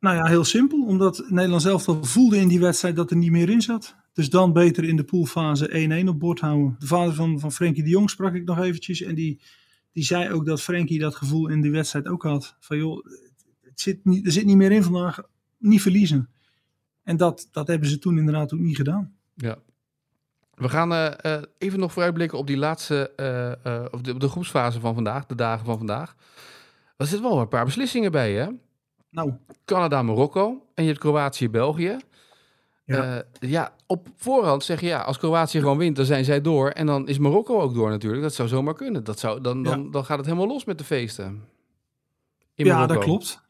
Nou 0.00 0.16
ja, 0.16 0.26
heel 0.26 0.44
simpel. 0.44 0.84
Omdat 0.84 1.24
Nederland 1.28 1.62
zelf 1.62 1.88
al 1.88 2.04
voelde 2.04 2.36
in 2.36 2.48
die 2.48 2.60
wedstrijd 2.60 2.96
dat 2.96 3.10
er 3.10 3.16
niet 3.16 3.30
meer 3.30 3.48
in 3.48 3.62
zat. 3.62 3.96
Dus 4.12 4.30
dan 4.30 4.52
beter 4.52 4.84
in 4.84 4.96
de 4.96 5.04
poolfase 5.04 6.02
1-1 6.04 6.08
op 6.08 6.18
bord 6.18 6.40
houden. 6.40 6.76
De 6.78 6.86
vader 6.86 7.14
van, 7.14 7.40
van 7.40 7.52
Frenkie 7.52 7.82
de 7.82 7.88
Jong 7.88 8.10
sprak 8.10 8.34
ik 8.34 8.44
nog 8.44 8.58
eventjes. 8.58 9.02
En 9.02 9.14
die, 9.14 9.40
die 9.92 10.04
zei 10.04 10.30
ook 10.30 10.46
dat 10.46 10.62
Frenkie 10.62 10.98
dat 10.98 11.14
gevoel 11.14 11.48
in 11.48 11.60
die 11.60 11.70
wedstrijd 11.70 12.06
ook 12.06 12.22
had. 12.22 12.56
Van 12.60 12.76
joh, 12.76 13.04
het 13.60 13.80
zit 13.80 14.04
niet, 14.04 14.26
er 14.26 14.32
zit 14.32 14.44
niet 14.44 14.56
meer 14.56 14.72
in 14.72 14.82
vandaag. 14.82 15.22
Niet 15.58 15.82
verliezen. 15.82 16.28
En 17.02 17.16
dat, 17.16 17.48
dat 17.52 17.66
hebben 17.66 17.88
ze 17.88 17.98
toen 17.98 18.18
inderdaad 18.18 18.52
ook 18.52 18.60
niet 18.60 18.76
gedaan. 18.76 19.14
Ja. 19.34 19.58
We 20.56 20.68
gaan 20.68 20.92
eh, 20.92 21.34
eh, 21.34 21.42
even 21.58 21.78
nog 21.78 21.92
vooruitblikken 21.92 22.38
op 22.38 22.46
die 22.46 22.56
laatste, 22.56 23.10
of 23.90 24.00
de, 24.00 24.12
op 24.12 24.20
de 24.20 24.28
groepsfase 24.28 24.80
van 24.80 24.94
vandaag, 24.94 25.26
de 25.26 25.34
dagen 25.34 25.66
van 25.66 25.76
vandaag. 25.78 26.16
Er 26.96 27.06
zitten 27.06 27.28
wel 27.28 27.40
een 27.40 27.48
paar 27.48 27.64
beslissingen 27.64 28.12
bij, 28.12 28.32
hè? 28.32 28.46
Nou, 29.10 29.32
Canada, 29.64 30.02
Marokko 30.02 30.62
en 30.74 30.82
je 30.82 30.88
hebt 30.88 31.00
Kroatië, 31.00 31.50
België. 31.50 31.96
Ja. 32.84 33.22
Ja. 33.40 33.72
op 33.86 34.08
voorhand 34.16 34.64
zeg 34.64 34.80
je 34.80 34.86
ja, 34.86 35.00
als 35.00 35.18
Kroatië 35.18 35.58
gewoon 35.58 35.78
wint, 35.78 35.96
dan 35.96 36.04
zijn 36.04 36.24
zij 36.24 36.40
door. 36.40 36.70
En 36.70 36.86
dan 36.86 37.08
is 37.08 37.18
Marokko 37.18 37.60
ook 37.60 37.74
door 37.74 37.90
natuurlijk. 37.90 38.22
Dat 38.22 38.34
zou 38.34 38.48
zomaar 38.48 38.74
kunnen. 38.74 39.04
Dat 39.04 39.18
zou, 39.18 39.40
dan, 39.40 39.62
dan, 39.62 39.90
dan 39.90 40.04
gaat 40.04 40.16
het 40.16 40.26
helemaal 40.26 40.48
los 40.48 40.64
met 40.64 40.78
de 40.78 40.84
feesten. 40.84 41.44
In 42.54 42.64
ja, 42.64 42.74
Marokko. 42.74 42.94
dat 42.94 43.04
klopt. 43.04 43.40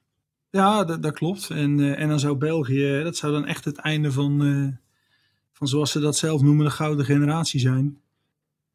Ja, 0.50 0.84
dat, 0.84 1.02
dat 1.02 1.14
klopt. 1.14 1.50
En, 1.50 1.96
en 1.96 2.08
dan 2.08 2.20
zou 2.20 2.36
België, 2.36 3.00
dat 3.02 3.16
zou 3.16 3.32
dan 3.32 3.46
echt 3.46 3.64
het 3.64 3.76
einde 3.76 4.12
van, 4.12 4.40
van 5.56 5.68
zoals 5.68 5.90
ze 5.90 6.00
dat 6.00 6.16
zelf 6.16 6.42
noemen, 6.42 6.64
de 6.64 6.70
gouden 6.70 7.04
generatie 7.04 7.60
zijn. 7.60 8.00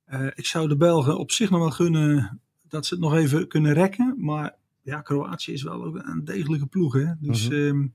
Eh, 0.04 0.26
ik 0.36 0.46
zou 0.46 0.68
de 0.68 0.78
Belgen 0.78 1.18
op 1.18 1.32
zich 1.32 1.50
nog 1.50 1.60
wel 1.60 1.72
gunnen 1.72 2.42
dat 2.68 2.86
ze 2.86 2.94
het 2.94 3.04
nog 3.04 3.16
even 3.16 3.48
kunnen 3.48 3.74
rekken. 3.74 4.16
Maar 4.18 4.56
ja, 4.82 5.02
Kroatië 5.02 5.52
is 5.54 5.64
wel 5.64 5.84
ook 5.84 5.96
een 5.96 6.26
degelijke 6.26 6.66
ploeg. 6.66 6.94
Hè? 6.94 7.06
Dus, 7.20 7.48
Mhm. 7.48 7.56
ehm, 7.56 7.88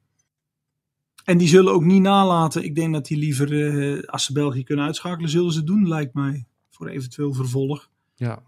en 1.25 1.39
die 1.39 1.49
zullen 1.49 1.73
ook 1.73 1.85
niet 1.85 2.03
nalaten. 2.03 2.65
Ik 2.65 2.75
denk 2.75 2.93
dat 2.93 3.07
die 3.07 3.17
liever, 3.19 3.53
eh, 3.53 4.03
als 4.09 4.25
ze 4.25 4.33
België 4.33 4.65
kunnen 4.65 4.85
uitschakelen, 4.85 5.31
zullen 5.31 5.53
ze 5.53 5.59
het 5.59 5.67
doen, 5.67 5.89
lijkt 5.89 6.15
mij. 6.15 6.47
Voor 6.71 6.89
eventueel 6.89 7.33
vervolg. 7.33 7.89
Ja. 8.15 8.43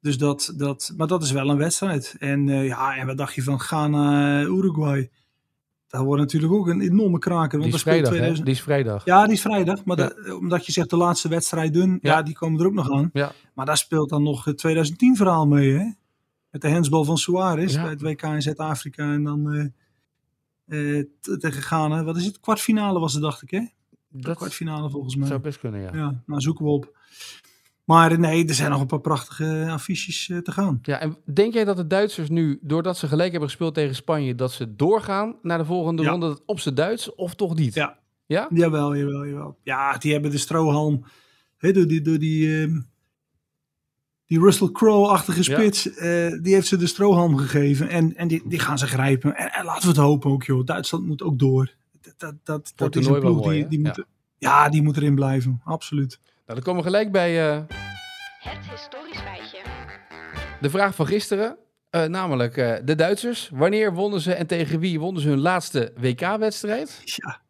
Dus 0.00 0.18
dat, 0.18 0.54
dat, 0.56 0.92
maar 0.96 1.06
dat 1.06 1.22
is 1.22 1.30
wel 1.30 1.50
een 1.50 1.56
wedstrijd. 1.56 2.16
En 2.18 2.48
eh, 2.48 2.66
ja, 2.66 2.96
en 2.96 3.06
wat 3.06 3.16
dacht 3.16 3.34
je 3.34 3.42
van 3.42 3.60
Ghana, 3.60 4.44
Daar 5.88 6.04
wordt 6.04 6.20
natuurlijk 6.22 6.52
ook 6.52 6.66
een 6.68 6.80
enorme 6.80 7.18
kraker. 7.18 7.50
Die 7.50 7.60
Want 7.60 7.74
is 7.74 7.84
daar 7.84 7.94
speelt 7.94 8.08
vrijdag, 8.08 8.10
hè? 8.10 8.16
2000 8.34 8.46
Die 8.46 8.54
is 8.54 8.62
vrijdag. 8.62 9.04
Ja, 9.04 9.24
die 9.24 9.32
is 9.32 9.40
vrijdag. 9.40 9.84
Maar 9.84 9.98
Ja. 9.98 10.08
dat- 10.08 10.32
omdat 10.38 10.66
je 10.66 10.72
zegt 10.72 10.90
de 10.90 10.96
laatste 10.96 11.28
wedstrijd 11.28 11.74
doen, 11.74 11.90
ja. 11.90 11.98
Ja. 12.16 12.22
die 12.22 12.34
komen 12.34 12.60
er 12.60 12.66
ook 12.66 12.72
nog 12.72 12.90
aan. 12.90 13.10
Ja. 13.12 13.32
Maar 13.54 13.66
daar 13.66 13.76
speelt 13.76 14.08
dan 14.08 14.22
nog 14.22 14.44
het 14.44 14.58
2010 14.58 15.16
verhaal 15.16 15.46
mee, 15.46 15.70
hè? 15.72 15.84
Met 16.50 16.60
de 16.60 16.70
handsbal 16.70 17.04
van 17.04 17.16
Suarez 17.18 17.74
Ja. 17.74 17.80
bij 17.82 17.90
het 17.90 18.00
WK 18.00 18.22
in 18.22 18.42
Zuid-Afrika. 18.42 19.12
En 19.12 19.22
dan 19.24 19.52
eh, 20.66 20.98
eh, 20.98 21.04
t- 21.20 21.40
tegen 21.40 21.62
Ghana. 21.62 22.04
Wat 22.04 22.16
is 22.16 22.24
het? 22.24 22.40
Kwartfinale 22.40 22.98
was 23.00 23.12
het, 23.12 23.22
dacht 23.22 23.42
ik, 23.42 23.50
hè? 23.50 23.60
Dat 24.10 24.36
Kwartfinale 24.36 24.90
volgens 24.90 25.16
mij. 25.16 25.28
zou 25.28 25.40
best 25.40 25.58
kunnen, 25.58 25.80
ja. 25.80 25.90
Ja, 25.94 26.22
nou 26.26 26.40
zoeken 26.40 26.64
we 26.64 26.70
op. 26.70 26.96
Maar 27.88 28.18
nee, 28.18 28.46
er 28.46 28.54
zijn 28.54 28.70
nog 28.70 28.80
een 28.80 28.86
paar 28.86 29.00
prachtige 29.00 29.66
affiches 29.70 30.28
eh, 30.28 30.38
te 30.38 30.52
gaan. 30.52 30.78
Ja, 30.82 31.00
en 31.00 31.16
denk 31.34 31.52
jij 31.54 31.64
dat 31.64 31.76
de 31.76 31.86
Duitsers 31.86 32.28
nu, 32.28 32.58
doordat 32.62 32.96
ze 32.98 33.08
gelijk 33.08 33.30
hebben 33.30 33.48
gespeeld 33.48 33.74
tegen 33.74 33.94
Spanje, 33.94 34.34
dat 34.34 34.52
ze 34.52 34.74
doorgaan 34.76 35.36
naar 35.42 35.58
de 35.58 35.64
volgende 35.64 36.02
Ja. 36.02 36.10
ronde 36.10 36.38
op 36.46 36.60
z'n 36.60 36.74
Duits 36.74 37.14
of 37.14 37.34
toch 37.34 37.54
niet? 37.54 37.74
Ja. 37.74 37.98
Ja? 38.26 38.48
Jawel, 38.54 38.96
jawel, 38.96 39.26
jawel. 39.26 39.58
Ja, 39.62 39.98
die 39.98 40.12
hebben 40.12 40.30
de 40.30 40.38
strohalm. 40.38 41.04
Hè, 41.56 41.72
door 41.72 41.86
die, 41.86 42.00
door 42.00 42.18
die, 42.18 42.60
ehm, 42.62 42.80
die 44.26 44.38
Russell 44.40 44.70
Crowe-achtige 44.72 45.50
Ja. 45.50 45.58
spits. 45.58 45.88
eh, 45.94 46.32
die 46.42 46.54
heeft 46.54 46.66
ze 46.66 46.76
de 46.76 46.86
strohalm 46.86 47.36
gegeven. 47.36 47.88
En, 47.88 48.16
en 48.16 48.28
die, 48.28 48.42
die 48.48 48.58
gaan 48.58 48.78
ze 48.78 48.86
grijpen. 48.86 49.36
En, 49.36 49.52
en 49.52 49.64
laten 49.64 49.82
we 49.82 49.88
het 49.88 49.96
hopen 49.96 50.30
ook, 50.30 50.44
joh. 50.44 50.64
Duitsland 50.64 51.06
moet 51.06 51.22
ook 51.22 51.38
door. 51.38 51.74
Dat, 52.00 52.14
dat, 52.18 52.34
dat, 52.44 52.72
dat 52.76 52.96
is 52.96 53.06
een 53.06 53.20
ploeg 53.20 53.44
mooi, 53.44 53.58
die, 53.58 53.68
die 53.68 53.78
Ja. 53.80 53.84
moet, 53.96 54.04
ja. 54.38 54.68
die 54.68 54.82
moet 54.82 54.96
erin 54.96 55.14
blijven. 55.14 55.60
Absoluut. 55.64 56.20
Nou, 56.48 56.60
dan 56.60 56.62
komen 56.62 56.76
we 56.82 56.88
gelijk 56.90 57.12
bij 57.12 57.50
eh, 57.50 57.60
Het 58.38 58.70
historisch 58.70 59.18
feitje. 59.18 59.58
de 60.60 60.70
vraag 60.70 60.94
van 60.94 61.06
gisteren. 61.06 61.56
Eh, 61.90 62.04
namelijk 62.04 62.56
eh, 62.56 62.74
de 62.84 62.94
Duitsers. 62.94 63.50
Wanneer 63.52 63.94
wonnen 63.94 64.20
ze 64.20 64.32
en 64.34 64.46
tegen 64.46 64.80
wie 64.80 65.00
wonnen 65.00 65.22
ze 65.22 65.28
hun 65.28 65.38
laatste 65.40 65.92
WK-wedstrijd? 66.00 67.00
Ja, 67.04 67.40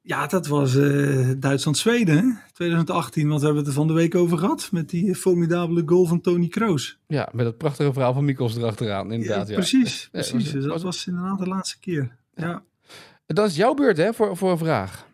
ja 0.00 0.26
dat 0.26 0.46
was 0.46 0.76
eh, 0.76 1.30
Duitsland-Zweden, 1.38 2.16
hè? 2.16 2.24
2018. 2.52 3.28
Want 3.28 3.40
we 3.40 3.46
hebben 3.46 3.64
het 3.64 3.72
er 3.72 3.78
van 3.78 3.86
de 3.88 3.92
week 3.92 4.14
over 4.14 4.38
gehad. 4.38 4.68
Met 4.72 4.90
die 4.90 5.14
formidabele 5.14 5.82
goal 5.86 6.06
van 6.06 6.20
Tony 6.20 6.48
Kroos. 6.48 6.98
Ja, 7.06 7.28
met 7.32 7.46
het 7.46 7.58
prachtige 7.58 7.92
verhaal 7.92 8.12
van 8.14 8.24
Mikkels 8.24 8.56
erachteraan, 8.56 9.12
inderdaad. 9.12 9.48
Ja, 9.48 9.54
Precies, 9.54 10.02
Ja, 10.12 10.18
was- 10.18 10.30
precies. 10.30 10.50
Dus 10.52 10.62
dat 10.62 10.72
was- 10.72 10.82
was 10.82 11.06
inderdaad 11.06 11.38
de 11.38 11.46
laatste 11.48 11.78
keer. 11.80 12.16
ja. 12.34 12.62
Dan 13.26 13.44
is 13.46 13.56
jouw 13.56 13.74
beurt, 13.74 13.96
hè, 13.96 14.12
voor, 14.14 14.36
voor 14.36 14.50
een 14.50 14.58
vraag. 14.58 15.06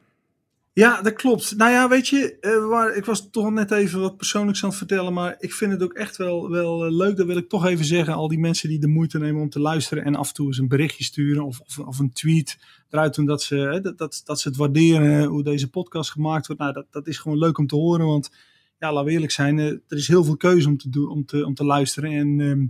Ja, 0.78 1.02
dat 1.02 1.12
klopt. 1.12 1.56
Nou 1.56 1.70
ja, 1.70 1.88
weet 1.88 2.08
je, 2.08 2.38
eh, 2.40 2.68
waar, 2.68 2.96
ik 2.96 3.04
was 3.04 3.30
toch 3.30 3.50
net 3.50 3.70
even 3.70 4.00
wat 4.00 4.16
persoonlijks 4.16 4.62
aan 4.62 4.68
het 4.68 4.78
vertellen, 4.78 5.12
maar 5.12 5.36
ik 5.38 5.52
vind 5.52 5.72
het 5.72 5.82
ook 5.82 5.92
echt 5.92 6.16
wel, 6.16 6.50
wel 6.50 6.84
eh, 6.84 6.92
leuk. 6.92 7.16
Dat 7.16 7.26
wil 7.26 7.36
ik 7.36 7.48
toch 7.48 7.66
even 7.66 7.84
zeggen. 7.84 8.14
Al 8.14 8.28
die 8.28 8.38
mensen 8.38 8.68
die 8.68 8.78
de 8.78 8.86
moeite 8.86 9.18
nemen 9.18 9.42
om 9.42 9.50
te 9.50 9.60
luisteren 9.60 10.04
en 10.04 10.14
af 10.14 10.28
en 10.28 10.34
toe 10.34 10.46
eens 10.46 10.58
een 10.58 10.68
berichtje 10.68 11.04
sturen 11.04 11.44
of, 11.44 11.60
of, 11.60 11.78
of 11.78 11.98
een 11.98 12.12
tweet 12.12 12.58
eruit 12.90 13.14
doen 13.14 13.26
dat 13.26 13.42
ze, 13.42 13.56
hè, 13.56 13.80
dat, 13.80 13.98
dat, 13.98 14.22
dat 14.24 14.40
ze 14.40 14.48
het 14.48 14.56
waarderen 14.56 15.24
hoe 15.24 15.42
deze 15.42 15.70
podcast 15.70 16.10
gemaakt 16.10 16.46
wordt. 16.46 16.62
Nou, 16.62 16.74
dat, 16.74 16.86
dat 16.90 17.06
is 17.06 17.18
gewoon 17.18 17.38
leuk 17.38 17.58
om 17.58 17.66
te 17.66 17.76
horen, 17.76 18.06
want 18.06 18.30
ja, 18.78 18.92
laten 18.92 19.06
we 19.06 19.12
eerlijk 19.12 19.32
zijn, 19.32 19.58
eh, 19.58 19.66
er 19.66 19.96
is 19.96 20.08
heel 20.08 20.24
veel 20.24 20.36
keuze 20.36 20.68
om 20.68 20.78
te, 20.78 20.88
doen, 20.88 21.08
om 21.08 21.24
te, 21.24 21.46
om 21.46 21.54
te 21.54 21.64
luisteren. 21.64 22.10
En 22.10 22.40
ehm, 22.40 22.66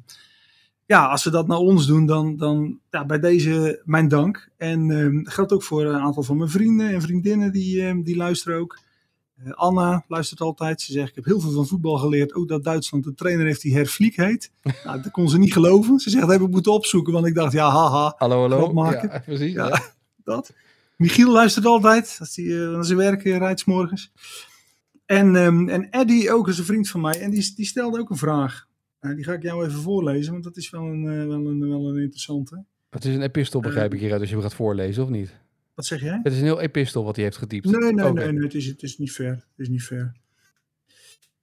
ja, 0.88 1.06
als 1.06 1.22
ze 1.22 1.30
dat 1.30 1.46
naar 1.46 1.58
ons 1.58 1.86
doen, 1.86 2.06
dan, 2.06 2.36
dan 2.36 2.78
ja, 2.90 3.06
bij 3.06 3.18
deze 3.18 3.82
mijn 3.84 4.08
dank. 4.08 4.50
En 4.56 4.88
dat 5.22 5.32
geldt 5.32 5.52
ook 5.52 5.62
voor 5.62 5.84
een 5.84 6.00
aantal 6.00 6.22
van 6.22 6.36
mijn 6.36 6.50
vrienden 6.50 6.88
en 6.88 7.02
vriendinnen 7.02 7.52
die, 7.52 7.82
ehm, 7.82 8.02
die 8.02 8.16
luisteren 8.16 8.58
ook. 8.58 8.78
Eh, 9.44 9.52
Anna 9.52 10.04
luistert 10.08 10.40
altijd. 10.40 10.80
Ze 10.80 10.92
zegt, 10.92 11.08
ik 11.08 11.14
heb 11.14 11.24
heel 11.24 11.40
veel 11.40 11.50
van 11.50 11.66
voetbal 11.66 11.96
geleerd. 11.96 12.34
Ook 12.34 12.48
dat 12.48 12.64
Duitsland 12.64 13.06
een 13.06 13.14
trainer 13.14 13.46
heeft 13.46 13.62
die 13.62 13.74
Herfliek 13.74 14.16
heet. 14.16 14.50
nou, 14.84 15.02
dat 15.02 15.12
kon 15.12 15.28
ze 15.28 15.38
niet 15.38 15.52
geloven. 15.52 15.98
Ze 15.98 16.10
zegt, 16.10 16.22
dat 16.22 16.32
heb 16.32 16.42
ik 16.42 16.50
moeten 16.50 16.72
opzoeken. 16.72 17.12
Want 17.12 17.26
ik 17.26 17.34
dacht, 17.34 17.52
ja, 17.52 17.70
haha, 17.70 18.14
Hallo, 18.16 18.40
hallo. 18.40 18.72
Maken. 18.72 19.10
Ja, 19.12 19.18
precies. 19.26 19.52
Ja. 19.52 19.66
Ja. 19.66 19.82
dat. 20.24 20.52
Michiel 20.96 21.30
luistert 21.32 21.66
altijd. 21.66 22.16
Als 22.20 22.36
hij 22.36 22.44
eh, 22.44 22.70
naar 22.70 22.84
zijn 22.84 22.98
werk 22.98 23.24
eh, 23.24 23.36
rijdt 23.36 23.60
's 23.60 23.64
morgens. 23.64 24.12
En, 25.06 25.36
ehm, 25.36 25.68
en 25.68 25.90
Eddie 25.90 26.32
ook 26.32 26.48
is 26.48 26.58
een 26.58 26.64
vriend 26.64 26.88
van 26.88 27.00
mij. 27.00 27.20
En 27.20 27.30
die, 27.30 27.52
die 27.56 27.66
stelde 27.66 28.00
ook 28.00 28.10
een 28.10 28.16
vraag. 28.16 28.66
Nou, 29.00 29.14
die 29.14 29.24
ga 29.24 29.32
ik 29.32 29.42
jou 29.42 29.66
even 29.66 29.80
voorlezen. 29.80 30.32
Want 30.32 30.44
dat 30.44 30.56
is 30.56 30.70
wel 30.70 30.82
een, 30.82 31.08
eh, 31.08 31.26
wel 31.26 31.46
een, 31.46 31.68
wel 31.68 31.88
een 31.88 32.02
interessante. 32.02 32.64
Het 32.90 33.04
is 33.04 33.14
een 33.14 33.22
epistel, 33.22 33.60
begrijp 33.60 33.94
ik 33.94 34.00
hieruit, 34.00 34.20
als 34.20 34.30
je 34.30 34.36
hem 34.36 34.44
gaat 34.44 34.54
voorlezen, 34.54 35.02
of 35.02 35.08
niet? 35.08 35.36
Wat 35.74 35.86
zeg 35.86 36.00
jij? 36.00 36.20
Het 36.22 36.32
is 36.32 36.38
een 36.38 36.44
heel 36.44 36.60
epistel 36.60 37.04
wat 37.04 37.16
hij 37.16 37.24
heeft 37.24 37.36
getypt. 37.36 37.64
Nee, 37.64 37.92
nee, 37.92 38.12
nee, 38.12 38.32
nee 38.32 38.42
het, 38.42 38.54
is, 38.54 38.66
het 38.66 38.82
is 38.82 38.98
niet 38.98 39.12
fair. 39.12 39.30
Het 39.30 39.42
is 39.56 39.68
niet 39.68 39.82
fair. 39.82 40.16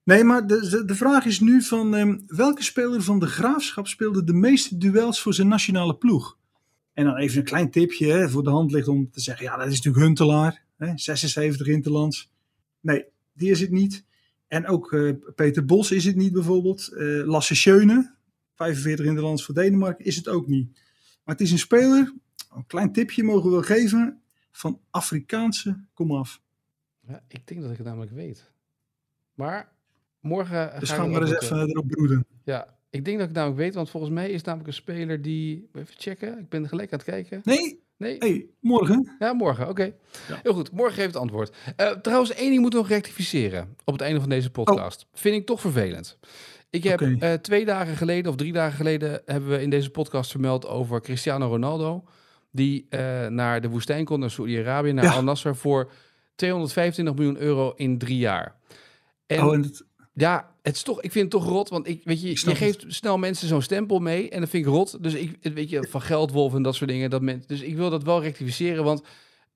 Nee, 0.02 0.24
maar 0.24 0.46
de, 0.46 0.82
de, 0.84 0.94
vraag 0.94 1.24
is 1.24 1.40
nu 1.40 1.62
van 1.62 1.94
ehm, 1.94 2.18
welke 2.26 2.62
speler 2.62 3.02
van 3.02 3.18
de 3.18 3.26
Graafschap 3.26 3.86
speelde 3.86 4.24
de 4.24 4.32
meeste 4.32 4.76
duels 4.76 5.20
voor 5.20 5.34
zijn 5.34 5.48
nationale 5.48 5.96
ploeg? 5.96 6.38
En 6.92 7.04
dan 7.04 7.16
even 7.16 7.38
een 7.38 7.44
klein 7.44 7.70
tipje 7.70 8.12
hè, 8.12 8.28
voor 8.28 8.42
de 8.42 8.50
hand 8.50 8.72
ligt 8.72 8.88
om 8.88 9.10
te 9.10 9.20
zeggen, 9.20 9.44
ja, 9.44 9.56
dat 9.56 9.66
is 9.66 9.76
natuurlijk 9.76 10.04
Huntelaar, 10.04 10.62
hè, 10.76 10.92
76 10.94 11.66
Interlands. 11.66 12.30
Nee, 12.80 13.04
die 13.32 13.50
is 13.50 13.60
het 13.60 13.70
niet. 13.70 14.04
En 14.48 14.66
ook 14.66 14.92
eh, 14.92 15.12
Peter 15.34 15.64
Bos 15.64 15.90
is 15.90 16.04
het 16.04 16.16
niet 16.16 16.32
bijvoorbeeld. 16.32 16.88
Eh, 16.88 17.26
Lasse 17.26 17.54
Schöne, 17.54 18.14
45 18.54 19.06
Interlands 19.06 19.44
voor 19.44 19.54
Denemarken, 19.54 20.04
is 20.04 20.16
het 20.16 20.28
ook 20.28 20.46
niet. 20.46 20.72
Maar 21.24 21.34
het 21.34 21.40
is 21.40 21.50
een 21.50 21.58
speler, 21.58 22.14
een 22.54 22.66
klein 22.66 22.92
tipje 22.92 23.22
mogen 23.22 23.44
we 23.44 23.50
wel 23.50 23.62
geven, 23.62 24.20
van 24.50 24.80
Afrikaanse 24.90 25.84
komaf. 25.94 26.40
Ja, 27.08 27.22
ik 27.28 27.46
denk 27.46 27.62
dat 27.62 27.70
ik 27.70 27.76
het 27.76 27.86
namelijk 27.86 28.12
weet. 28.12 28.50
Maar 29.34 29.72
morgen 30.20 30.80
Dus 30.80 30.88
ga 30.88 30.94
gaan 30.94 31.06
we 31.06 31.12
maar 31.12 31.22
eens 31.22 31.40
even 31.40 31.68
erop 31.68 31.88
broeden. 31.88 32.26
Ja, 32.44 32.76
ik 32.90 33.04
denk 33.04 33.18
dat 33.18 33.28
ik 33.28 33.34
het 33.34 33.44
namelijk 33.44 33.60
weet, 33.60 33.74
want 33.74 33.90
volgens 33.90 34.12
mij 34.12 34.28
is 34.28 34.36
het 34.36 34.44
namelijk 34.44 34.68
een 34.68 34.82
speler 34.82 35.22
die... 35.22 35.68
Even 35.72 35.94
checken, 35.96 36.38
ik 36.38 36.48
ben 36.48 36.68
gelijk 36.68 36.92
aan 36.92 36.98
het 36.98 37.08
kijken. 37.08 37.40
Nee, 37.44 37.85
Nee? 37.96 38.16
hey, 38.18 38.46
morgen. 38.60 39.16
Ja, 39.18 39.32
morgen, 39.32 39.68
oké. 39.68 39.92
Ja. 40.28 40.40
Heel 40.42 40.52
goed, 40.54 40.72
morgen 40.72 40.94
geeft 40.94 41.06
het 41.06 41.16
antwoord. 41.16 41.56
Eh, 41.76 41.90
trouwens, 41.90 42.32
één 42.32 42.48
ding 42.48 42.60
moeten 42.60 42.78
we 42.78 42.84
nog 42.84 42.94
rectificeren 42.94 43.76
op 43.84 43.92
het 43.92 44.02
einde 44.02 44.20
van 44.20 44.28
deze 44.28 44.50
podcast. 44.50 45.06
Vind 45.12 45.34
ik 45.34 45.46
toch 45.46 45.60
vervelend. 45.60 46.18
Ik 46.70 46.84
heb 46.84 47.00
eh, 47.00 47.32
twee 47.32 47.64
dagen 47.64 47.96
geleden 47.96 48.30
of 48.30 48.36
drie 48.36 48.52
dagen 48.52 48.76
geleden 48.76 49.22
hebben 49.24 49.50
we 49.50 49.62
in 49.62 49.70
deze 49.70 49.90
podcast 49.90 50.30
vermeld 50.30 50.66
over 50.66 51.00
Cristiano 51.00 51.46
Ronaldo. 51.46 52.04
Die 52.50 52.86
eh, 52.88 53.26
naar 53.26 53.60
de 53.60 53.68
woestijn 53.68 54.04
kon, 54.04 54.20
naar 54.20 54.30
Saudi-Arabië, 54.30 54.92
naar 54.92 55.04
Ja. 55.04 55.12
Al 55.12 55.22
Nasser 55.22 55.56
voor 55.56 55.90
225 56.34 57.14
miljoen 57.14 57.38
euro 57.38 57.72
in 57.76 57.98
drie 57.98 58.18
jaar. 58.18 58.56
En 59.26 59.42
oh, 59.42 59.54
en 59.54 59.62
het, 59.62 59.85
ja, 60.18 60.50
het 60.62 60.74
is 60.74 60.82
toch, 60.82 61.00
ik 61.02 61.12
vind 61.12 61.32
het 61.32 61.42
toch 61.42 61.50
rot, 61.52 61.68
want 61.68 61.88
ik, 61.88 62.00
weet 62.04 62.22
je, 62.22 62.28
Ik 62.28 62.38
je 62.38 62.54
geeft 62.54 62.84
snel 62.88 63.18
mensen 63.18 63.48
zo'n 63.48 63.62
stempel 63.62 63.98
mee 63.98 64.30
en 64.30 64.40
dat 64.40 64.48
vind 64.48 64.66
ik 64.66 64.72
rot. 64.72 65.02
Dus 65.02 65.14
ik, 65.14 65.38
weet 65.54 65.70
je, 65.70 65.86
van 65.90 66.00
geldwolf 66.02 66.54
en 66.54 66.62
dat 66.62 66.74
soort 66.74 66.90
dingen. 66.90 67.10
Dat 67.10 67.22
men, 67.22 67.42
dus 67.46 67.60
ik 67.60 67.76
wil 67.76 67.90
dat 67.90 68.02
wel 68.02 68.22
rectificeren, 68.22 68.84
want 68.84 69.02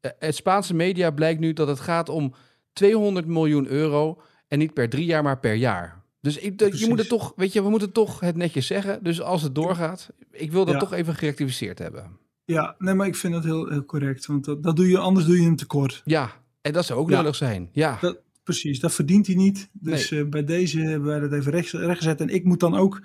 eh, 0.01 0.11
het 0.19 0.35
Spaanse 0.35 0.75
media 0.75 1.11
blijkt 1.11 1.41
nu 1.41 1.53
dat 1.53 1.69
het 1.69 1.81
gaat 1.81 2.09
om 2.09 2.35
200 2.73 3.27
miljoen 3.27 3.67
euro 3.67 4.23
en 4.49 4.59
niet 4.59 4.75
per 4.75 4.89
drie 4.89 5.05
jaar, 5.05 5.23
maar 5.23 5.39
per 5.39 5.55
jaar. 5.55 6.03
Dus 6.21 6.37
ik, 6.39 6.75
je 6.75 6.87
moet 6.89 6.99
het 6.99 7.09
toch, 7.09 7.33
weet 7.37 7.53
je, 7.53 7.63
we 7.63 7.69
moeten 7.71 7.93
toch 7.93 8.21
het 8.21 8.37
netjes 8.37 8.67
zeggen. 8.67 9.03
Dus 9.05 9.21
als 9.21 9.43
het 9.43 9.55
doorgaat, 9.55 10.09
ik 10.33 10.53
wil 10.53 10.65
dat 10.65 10.75
Ja. 10.75 10.81
toch 10.81 10.93
even 10.93 11.15
gerectificeerd 11.15 11.79
hebben. 11.79 12.19
ja, 12.45 12.75
nee, 12.79 12.95
maar 12.95 13.07
ik 13.07 13.17
vind 13.17 13.33
dat 13.33 13.45
heel, 13.45 13.69
heel 13.69 13.85
correct. 13.85 14.27
Want 14.27 14.45
dat, 14.45 14.63
dat 14.63 14.77
doe 14.77 14.89
je, 14.89 14.99
anders 14.99 15.27
doe 15.27 15.37
je 15.37 15.43
hem 15.43 15.57
tekort. 15.57 16.03
Ja, 16.05 16.31
en 16.61 16.73
dat 16.73 16.85
zou 16.85 16.99
ook 17.01 17.11
Ja. 17.11 17.17
lullig 17.21 17.37
zijn. 17.37 17.69
Ja, 17.73 17.99
Dat, 18.01 18.19
precies, 18.51 18.81
dat 18.81 18.93
verdient 18.93 19.27
hij 19.27 19.37
niet. 19.37 19.69
Dus 19.73 20.11
eh, 20.11 20.25
bij 20.25 20.45
deze 20.45 20.81
hebben 20.81 21.09
wij 21.09 21.21
dat 21.21 21.33
even 21.33 21.53
recht, 21.53 21.73
rechtgezet. 21.73 22.21
En 22.21 22.29
ik 22.29 22.45
moet 22.45 22.61
dan 22.61 22.75
ook 22.77 23.01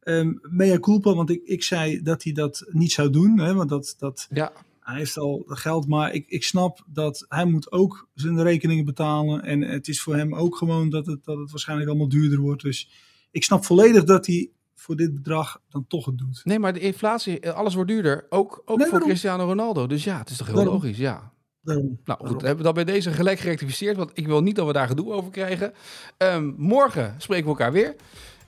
Ehm 0.00 0.32
mea 0.42 0.78
culpa, 0.78 1.14
want 1.14 1.30
ik, 1.30 1.42
ik 1.44 1.62
zei 1.62 2.02
dat 2.02 2.22
hij 2.22 2.32
dat 2.32 2.64
niet 2.68 2.92
zou 2.92 3.10
doen. 3.10 3.38
Hè, 3.38 3.54
want 3.54 3.68
dat, 3.68 3.94
dat, 3.98 4.26
Ja, 4.30 4.52
hij 4.80 4.98
heeft 4.98 5.18
al 5.18 5.42
geld, 5.46 5.88
maar 5.88 6.12
ik, 6.12 6.24
ik 6.28 6.44
snap 6.44 6.84
dat 6.86 7.24
hij 7.28 7.44
moet 7.44 7.72
ook 7.72 8.08
zijn 8.14 8.42
rekeningen 8.42 8.84
betalen. 8.84 9.42
En 9.42 9.60
het 9.60 9.88
is 9.88 10.02
voor 10.02 10.16
hem 10.16 10.34
ook 10.34 10.56
gewoon 10.56 10.90
dat 10.90 11.06
het, 11.06 11.24
dat 11.24 11.38
het 11.38 11.50
waarschijnlijk 11.50 11.88
allemaal 11.88 12.08
duurder 12.08 12.38
wordt. 12.38 12.62
Dus 12.62 12.90
ik 13.30 13.44
snap 13.44 13.64
volledig 13.64 14.04
dat 14.04 14.26
hij 14.26 14.50
voor 14.74 14.96
dit 14.96 15.14
bedrag 15.14 15.60
dan 15.68 15.86
toch 15.86 16.06
het 16.06 16.18
doet. 16.18 16.40
nee, 16.44 16.58
maar 16.58 16.72
de 16.72 16.80
inflatie, 16.80 17.40
eh, 17.40 17.52
alles 17.52 17.74
wordt 17.74 17.90
duurder. 17.90 18.26
Ook, 18.28 18.62
ook 18.64 18.78
Nee, 18.78 18.86
voor. 18.88 19.00
Cristiano 19.00 19.44
Ronaldo. 19.44 19.86
Dus 19.86 20.04
ja, 20.04 20.18
het 20.18 20.30
is 20.30 20.36
toch 20.36 20.46
heel 20.46 20.56
Daarom. 20.56 20.74
logisch, 20.74 20.98
ja. 20.98 21.32
Daarom. 21.62 21.98
Nou 22.04 22.26
goed, 22.26 22.40
hebben 22.40 22.56
we 22.56 22.62
dat 22.62 22.74
bij 22.74 22.84
deze 22.84 23.12
gelijk 23.12 23.38
gerectificeerd. 23.38 23.96
Want 23.96 24.10
ik 24.14 24.26
wil 24.26 24.42
niet 24.42 24.56
dat 24.56 24.66
we 24.66 24.72
daar 24.72 24.86
gedoe 24.86 25.12
over 25.12 25.30
krijgen. 25.30 25.72
Ehm, 26.16 26.52
morgen 26.56 27.14
spreken 27.18 27.44
we 27.44 27.50
elkaar 27.50 27.72
weer. 27.72 27.94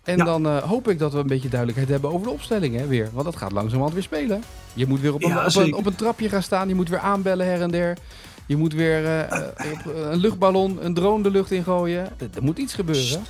En 0.02 0.16
Ja. 0.16 0.24
dan 0.24 0.46
eh, 0.46 0.56
hoop 0.62 0.88
ik 0.88 0.98
dat 0.98 1.12
we 1.12 1.18
een 1.18 1.26
beetje 1.26 1.48
duidelijkheid 1.48 1.90
hebben 1.90 2.10
over 2.12 2.26
de 2.26 2.32
opstelling 2.32 2.76
hè, 2.76 2.86
weer. 2.86 3.08
Want 3.12 3.24
dat 3.24 3.36
gaat 3.36 3.52
langzamerhand 3.52 3.92
weer 3.94 4.02
spelen. 4.02 4.42
Je 4.74 4.86
moet 4.86 5.00
weer 5.00 5.14
op 5.14 5.22
een, 5.22 5.28
Ja, 5.28 5.38
op, 5.38 5.44
een, 5.44 5.50
zeker. 5.50 5.76
op 5.76 5.86
een 5.86 5.94
trapje 5.94 6.28
gaan 6.28 6.42
staan. 6.42 6.68
Je 6.68 6.74
moet 6.74 6.88
weer 6.88 6.98
aanbellen 6.98 7.46
her 7.46 7.60
en 7.60 7.70
der. 7.70 7.98
Je 8.46 8.56
moet 8.56 8.72
weer 8.74 9.04
eh, 9.04 9.20
eh, 9.40 9.72
op 9.72 9.94
een 9.94 10.16
luchtballon, 10.16 10.84
een 10.84 10.94
drone 10.94 11.22
de 11.22 11.30
lucht 11.30 11.50
ingooien. 11.50 12.04
Er, 12.18 12.28
er 12.34 12.42
moet 12.42 12.58
iets 12.58 12.74
gebeuren. 12.74 13.22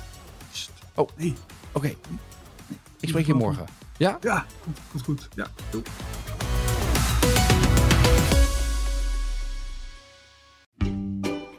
Oh. 0.95 1.09
Oké, 1.71 1.93
ik 2.99 3.09
spreek 3.09 3.25
je 3.25 3.33
morgen. 3.33 3.65
Ja? 3.97 4.17
Ja, 4.21 4.45
goed, 4.63 4.77
goed, 4.91 5.01
goed. 5.03 5.27
Ja, 5.35 5.47
doei. 5.69 5.83